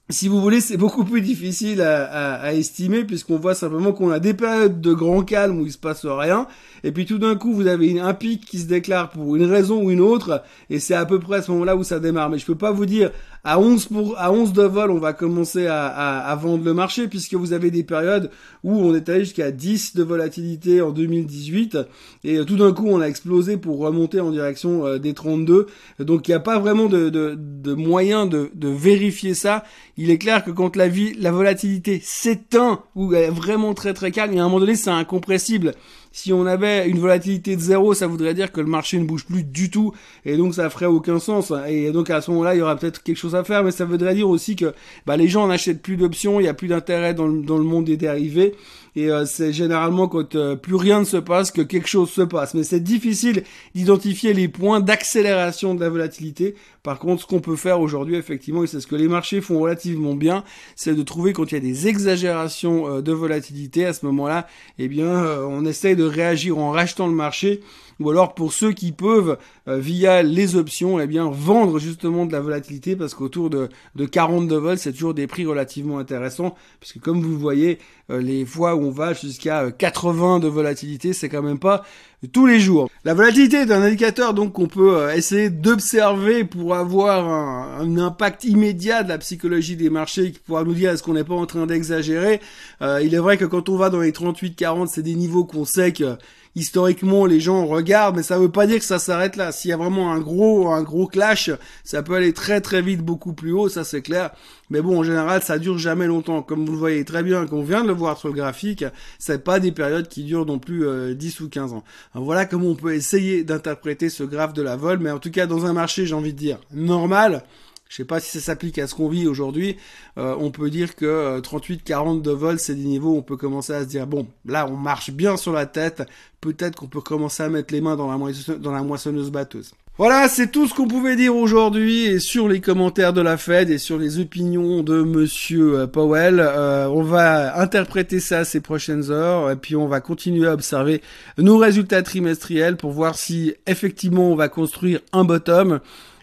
si 0.08 0.28
vous 0.28 0.40
voulez, 0.40 0.60
c'est 0.60 0.76
beaucoup 0.76 1.04
plus 1.04 1.20
difficile 1.20 1.80
à, 1.80 2.04
à, 2.04 2.34
à 2.34 2.52
estimer 2.52 3.04
puisqu'on 3.04 3.38
voit 3.38 3.56
simplement 3.56 3.92
qu'on 3.92 4.10
a 4.10 4.20
des 4.20 4.34
périodes 4.34 4.80
de 4.80 4.92
grand 4.92 5.22
calme 5.22 5.60
où 5.60 5.66
il 5.66 5.72
se 5.72 5.78
passe 5.78 6.06
rien, 6.06 6.46
et 6.84 6.92
puis 6.92 7.06
tout 7.06 7.18
d'un 7.18 7.34
coup 7.34 7.52
vous 7.52 7.66
avez 7.66 7.98
un 7.98 8.14
pic 8.14 8.44
qui 8.44 8.58
se 8.60 8.66
déclare 8.66 9.10
pour 9.10 9.34
une 9.34 9.44
raison 9.44 9.82
ou 9.82 9.90
une 9.90 10.00
autre, 10.00 10.44
et 10.70 10.78
c'est 10.78 10.94
à 10.94 11.06
peu 11.06 11.18
près 11.18 11.38
à 11.38 11.42
ce 11.42 11.50
moment-là 11.50 11.76
où 11.76 11.82
ça 11.82 11.98
démarre. 11.98 12.30
Mais 12.30 12.38
je 12.38 12.46
peux 12.46 12.54
pas 12.54 12.70
vous 12.70 12.86
dire 12.86 13.10
à 13.46 13.60
11 13.60 13.86
pour 13.86 14.18
à 14.18 14.32
11 14.32 14.52
de 14.52 14.62
vol, 14.64 14.90
on 14.90 14.98
va 14.98 15.12
commencer 15.12 15.68
à, 15.68 15.86
à, 15.86 16.34
vendre 16.34 16.64
le 16.64 16.74
marché 16.74 17.06
puisque 17.06 17.34
vous 17.34 17.52
avez 17.52 17.70
des 17.70 17.84
périodes 17.84 18.30
où 18.64 18.74
on 18.74 18.92
est 18.92 19.08
allé 19.08 19.20
jusqu'à 19.20 19.52
10 19.52 19.94
de 19.94 20.02
volatilité 20.02 20.82
en 20.82 20.90
2018 20.90 21.78
et 22.24 22.44
tout 22.44 22.56
d'un 22.56 22.72
coup 22.72 22.88
on 22.88 23.00
a 23.00 23.06
explosé 23.06 23.56
pour 23.56 23.78
remonter 23.78 24.18
en 24.18 24.32
direction 24.32 24.84
euh, 24.84 24.98
des 24.98 25.14
32. 25.14 25.68
Donc 26.00 26.26
il 26.26 26.32
n'y 26.32 26.34
a 26.34 26.40
pas 26.40 26.58
vraiment 26.58 26.86
de, 26.86 27.08
de, 27.08 27.38
de 27.38 27.74
moyen 27.74 28.26
de, 28.26 28.50
de, 28.52 28.68
vérifier 28.68 29.34
ça. 29.34 29.62
Il 29.98 30.10
est 30.10 30.18
clair 30.18 30.44
que 30.44 30.50
quand 30.50 30.76
la, 30.76 30.88
vie, 30.88 31.14
la 31.14 31.32
volatilité 31.32 32.00
s'éteint 32.02 32.82
ou 32.94 33.14
est 33.14 33.30
vraiment 33.30 33.72
très 33.72 33.94
très 33.94 34.10
calme, 34.10 34.34
et 34.34 34.38
à 34.38 34.42
un 34.42 34.44
moment 34.44 34.60
donné 34.60 34.76
c'est 34.76 34.90
incompressible. 34.90 35.74
Si 36.16 36.32
on 36.32 36.46
avait 36.46 36.88
une 36.88 36.98
volatilité 36.98 37.56
de 37.56 37.60
zéro, 37.60 37.92
ça 37.92 38.06
voudrait 38.06 38.32
dire 38.32 38.50
que 38.50 38.62
le 38.62 38.66
marché 38.66 38.98
ne 38.98 39.04
bouge 39.04 39.26
plus 39.26 39.44
du 39.44 39.68
tout, 39.68 39.92
et 40.24 40.38
donc 40.38 40.54
ça 40.54 40.70
ferait 40.70 40.86
aucun 40.86 41.18
sens. 41.18 41.52
Et 41.68 41.92
donc 41.92 42.08
à 42.08 42.22
ce 42.22 42.30
moment-là, 42.30 42.54
il 42.54 42.58
y 42.58 42.62
aura 42.62 42.74
peut-être 42.74 43.02
quelque 43.02 43.18
chose 43.18 43.34
à 43.34 43.44
faire, 43.44 43.62
mais 43.62 43.70
ça 43.70 43.84
voudrait 43.84 44.14
dire 44.14 44.26
aussi 44.26 44.56
que 44.56 44.72
bah, 45.04 45.18
les 45.18 45.28
gens 45.28 45.46
n'achètent 45.46 45.82
plus 45.82 45.98
d'options, 45.98 46.40
il 46.40 46.44
n'y 46.44 46.48
a 46.48 46.54
plus 46.54 46.68
d'intérêt 46.68 47.12
dans, 47.12 47.28
dans, 47.28 47.58
le 47.58 47.64
monde 47.64 47.84
des 47.84 47.98
dérivés, 47.98 48.54
et 48.96 49.10
euh, 49.10 49.26
c'est 49.26 49.52
généralement 49.52 50.08
quand 50.08 50.34
euh, 50.36 50.56
plus 50.56 50.74
rien 50.74 51.00
ne 51.00 51.04
se 51.04 51.18
passe 51.18 51.50
que 51.50 51.60
quelque 51.60 51.86
chose 51.86 52.08
se 52.08 52.22
passe. 52.22 52.54
Mais 52.54 52.64
c'est 52.64 52.80
difficile 52.80 53.42
d'identifier 53.74 54.32
les 54.32 54.48
points 54.48 54.80
d'accélération 54.80 55.74
de 55.74 55.80
la 55.80 55.90
volatilité. 55.90 56.54
Par 56.82 56.98
contre, 56.98 57.22
ce 57.22 57.26
qu'on 57.26 57.40
peut 57.40 57.56
faire 57.56 57.80
aujourd'hui, 57.80 58.14
effectivement, 58.14 58.64
et 58.64 58.66
c'est 58.66 58.80
ce 58.80 58.86
que 58.86 58.96
les 58.96 59.08
marchés 59.08 59.42
font 59.42 59.58
relativement 59.58 60.14
bien, 60.14 60.44
c'est 60.76 60.94
de 60.94 61.02
trouver 61.02 61.34
quand 61.34 61.52
il 61.52 61.54
y 61.54 61.58
a 61.58 61.60
des 61.60 61.88
exagérations 61.88 62.88
euh, 62.88 63.02
de 63.02 63.12
volatilité, 63.12 63.84
à 63.84 63.92
ce 63.92 64.06
moment-là, 64.06 64.46
eh 64.78 64.88
bien, 64.88 65.26
on 65.46 65.66
essaye 65.66 65.94
de 65.94 66.05
réagir 66.06 66.58
en 66.58 66.70
rachetant 66.70 67.06
le 67.06 67.12
marché 67.14 67.60
ou 68.00 68.10
alors 68.10 68.34
pour 68.34 68.52
ceux 68.52 68.72
qui 68.72 68.92
peuvent 68.92 69.38
via 69.66 70.22
les 70.22 70.56
options 70.56 71.00
eh 71.00 71.06
bien 71.06 71.30
vendre 71.30 71.78
justement 71.78 72.26
de 72.26 72.32
la 72.32 72.40
volatilité 72.40 72.96
parce 72.96 73.14
qu'autour 73.14 73.50
de, 73.50 73.68
de 73.94 74.04
40 74.04 74.48
de 74.48 74.56
vol 74.56 74.78
c'est 74.78 74.92
toujours 74.92 75.14
des 75.14 75.26
prix 75.26 75.46
relativement 75.46 75.98
intéressants 75.98 76.54
puisque 76.80 77.00
comme 77.00 77.20
vous 77.20 77.38
voyez 77.38 77.78
les 78.08 78.44
fois 78.44 78.74
où 78.74 78.84
on 78.84 78.90
va 78.90 79.12
jusqu'à 79.14 79.70
80 79.70 80.36
euh, 80.36 80.40
de 80.40 80.48
volatilité, 80.48 81.12
c'est 81.12 81.28
quand 81.28 81.42
même 81.42 81.58
pas 81.58 81.84
tous 82.32 82.46
les 82.46 82.60
jours. 82.60 82.88
La 83.04 83.14
volatilité 83.14 83.58
est 83.58 83.70
un 83.70 83.82
indicateur 83.82 84.32
donc 84.32 84.52
qu'on 84.52 84.68
peut 84.68 84.96
euh, 84.96 85.14
essayer 85.14 85.50
d'observer 85.50 86.44
pour 86.44 86.74
avoir 86.74 87.28
un, 87.28 87.96
impact 87.98 88.44
immédiat 88.44 89.02
de 89.02 89.08
la 89.08 89.18
psychologie 89.18 89.76
des 89.76 89.90
marchés 89.90 90.32
qui 90.32 90.38
pourra 90.38 90.64
nous 90.64 90.74
dire 90.74 90.90
est-ce 90.90 91.02
qu'on 91.02 91.14
n'est 91.14 91.24
pas 91.24 91.34
en 91.34 91.46
train 91.46 91.66
d'exagérer. 91.66 92.40
Euh, 92.82 93.00
il 93.02 93.14
est 93.14 93.18
vrai 93.18 93.36
que 93.36 93.44
quand 93.44 93.68
on 93.68 93.76
va 93.76 93.90
dans 93.90 94.00
les 94.00 94.12
38-40, 94.12 94.88
c'est 94.88 95.02
des 95.02 95.14
niveaux 95.14 95.44
qu'on 95.44 95.64
sait 95.64 95.92
que 95.92 96.16
historiquement 96.56 97.26
les 97.26 97.38
gens 97.38 97.66
regardent, 97.66 98.16
mais 98.16 98.22
ça 98.24 98.38
veut 98.38 98.50
pas 98.50 98.66
dire 98.66 98.78
que 98.78 98.84
ça 98.84 98.98
s'arrête 98.98 99.36
là. 99.36 99.52
S'il 99.52 99.70
y 99.70 99.72
a 99.72 99.76
vraiment 99.76 100.12
un 100.12 100.18
gros 100.18 100.68
un 100.72 100.82
gros 100.82 101.06
clash, 101.06 101.50
ça 101.84 102.02
peut 102.02 102.14
aller 102.14 102.32
très 102.32 102.60
très 102.60 102.82
vite 102.82 103.02
beaucoup 103.02 103.34
plus 103.34 103.52
haut, 103.52 103.68
ça 103.68 103.84
c'est 103.84 104.02
clair. 104.02 104.30
Mais 104.70 104.80
bon, 104.80 104.98
en 104.98 105.04
général, 105.04 105.42
ça 105.42 105.60
dure 105.60 105.78
jamais 105.78 106.08
longtemps. 106.08 106.42
Comme 106.42 106.66
vous 106.66 106.72
le 106.72 106.78
voyez 106.78 107.04
très 107.04 107.22
bien, 107.22 107.46
qu'on 107.46 107.62
vient 107.62 107.82
de 107.82 107.88
le 107.88 107.94
voir 107.94 108.18
sur 108.18 108.28
le 108.28 108.34
graphique, 108.34 108.84
c'est 109.20 109.44
pas 109.44 109.60
des 109.60 109.70
périodes 109.70 110.08
qui 110.08 110.24
durent 110.24 110.46
non 110.46 110.58
plus 110.58 110.84
10 111.14 111.40
euh, 111.40 111.44
ou 111.44 111.48
15 111.48 111.72
ans. 111.74 111.84
voilà 112.14 112.46
comment 112.46 112.70
on 112.70 112.74
peut 112.74 112.94
essayer 112.94 113.44
d'interpréter 113.44 114.08
ce 114.08 114.24
graphe 114.24 114.54
de 114.54 114.62
la 114.62 114.74
vol, 114.76 114.98
mais 114.98 115.10
en 115.10 115.18
tout 115.18 115.30
cas 115.30 115.46
dans 115.46 115.66
un 115.66 115.72
marché, 115.72 116.06
j'ai 116.06 116.14
envie 116.14 116.32
de 116.32 116.38
dire 116.38 116.58
normal. 116.72 117.44
Je 117.88 117.96
sais 117.96 118.04
pas 118.04 118.20
si 118.20 118.38
ça 118.38 118.44
s'applique 118.44 118.78
à 118.78 118.86
ce 118.86 118.94
qu'on 118.94 119.08
vit 119.08 119.26
aujourd'hui. 119.26 119.76
Euh, 120.18 120.34
on 120.38 120.50
peut 120.50 120.70
dire 120.70 120.96
que 120.96 121.40
38-40 121.40 122.18
euh, 122.18 122.20
de 122.20 122.30
vol, 122.30 122.58
c'est 122.58 122.74
des 122.74 122.84
niveaux 122.84 123.14
où 123.14 123.18
on 123.18 123.22
peut 123.22 123.36
commencer 123.36 123.72
à 123.72 123.82
se 123.82 123.88
dire 123.88 124.06
bon, 124.06 124.26
là 124.44 124.66
on 124.66 124.76
marche 124.76 125.10
bien 125.10 125.36
sur 125.36 125.52
la 125.52 125.66
tête. 125.66 126.02
Peut-être 126.40 126.76
qu'on 126.76 126.88
peut 126.88 127.00
commencer 127.00 127.42
à 127.42 127.48
mettre 127.48 127.72
les 127.72 127.80
mains 127.80 127.96
dans 127.96 128.10
la, 128.10 128.58
dans 128.58 128.72
la 128.72 128.82
moissonneuse 128.82 129.30
batteuse. 129.30 129.72
Voilà, 129.98 130.28
c'est 130.28 130.48
tout 130.48 130.66
ce 130.66 130.74
qu'on 130.74 130.86
pouvait 130.86 131.16
dire 131.16 131.34
aujourd'hui 131.34 132.04
et 132.04 132.18
sur 132.18 132.48
les 132.48 132.60
commentaires 132.60 133.14
de 133.14 133.22
la 133.22 133.38
Fed 133.38 133.70
et 133.70 133.78
sur 133.78 133.96
les 133.96 134.18
opinions 134.18 134.82
de 134.82 135.00
Monsieur 135.00 135.78
euh, 135.78 135.86
Powell. 135.86 136.38
Euh, 136.38 136.86
on 136.88 137.02
va 137.02 137.58
interpréter 137.58 138.20
ça 138.20 138.44
ces 138.44 138.60
prochaines 138.60 139.10
heures 139.10 139.50
et 139.50 139.56
puis 139.56 139.74
on 139.74 139.86
va 139.86 140.02
continuer 140.02 140.48
à 140.48 140.52
observer 140.52 141.00
nos 141.38 141.56
résultats 141.56 142.02
trimestriels 142.02 142.76
pour 142.76 142.90
voir 142.90 143.14
si 143.14 143.54
effectivement 143.66 144.30
on 144.30 144.36
va 144.36 144.50
construire 144.50 145.00
un 145.14 145.24
bottom 145.24 145.80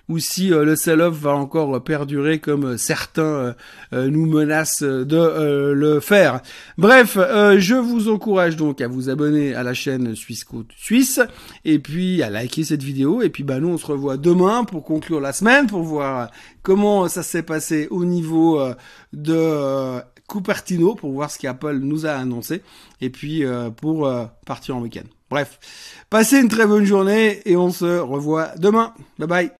ou 0.09 0.19
si 0.19 0.53
euh, 0.53 0.65
le 0.65 0.75
sell-off 0.75 1.15
va 1.15 1.33
encore 1.33 1.81
perdurer 1.83 2.39
comme 2.39 2.65
euh, 2.65 2.77
certains 2.77 3.55
euh, 3.93 4.09
nous 4.09 4.25
menacent 4.25 4.83
de 4.83 5.71
le 5.73 5.99
faire. 5.99 6.41
Bref, 6.77 7.15
je 7.15 7.75
vous 7.75 8.09
encourage 8.09 8.55
donc 8.55 8.81
à 8.81 8.87
vous 8.87 9.09
abonner 9.09 9.55
à 9.55 9.63
la 9.63 9.73
chaîne 9.73 10.15
Suisse 10.15 10.43
Côte 10.43 10.71
Suisse 10.75 11.21
et 11.63 11.79
puis 11.79 12.21
à 12.21 12.29
liker 12.29 12.63
cette 12.63 12.83
vidéo 12.83 13.21
et 13.21 13.29
puis 13.29 13.43
bah 13.43 13.59
nous 13.59 13.69
on 13.69 13.77
se 13.77 13.85
revoit 13.85 14.17
demain 14.17 14.63
pour 14.63 14.83
conclure 14.83 15.19
la 15.19 15.33
semaine 15.33 15.67
pour 15.67 15.83
voir 15.83 16.31
comment 16.63 17.07
ça 17.07 17.23
s'est 17.23 17.43
passé 17.43 17.87
au 17.91 18.03
niveau 18.03 18.61
de 19.13 19.99
Cupertino 20.27 20.95
pour 20.95 21.11
voir 21.11 21.29
ce 21.29 21.39
qu'Apple 21.39 21.77
nous 21.77 22.05
a 22.05 22.11
annoncé 22.11 22.61
et 23.01 23.09
puis 23.09 23.43
pour 23.77 24.11
partir 24.45 24.75
en 24.77 24.81
week-end. 24.81 25.07
Bref, 25.29 25.59
passez 26.09 26.39
une 26.39 26.49
très 26.49 26.67
bonne 26.67 26.85
journée 26.85 27.41
et 27.45 27.55
on 27.55 27.71
se 27.71 27.99
revoit 27.99 28.51
demain. 28.57 28.93
Bye 29.17 29.27
bye. 29.27 29.51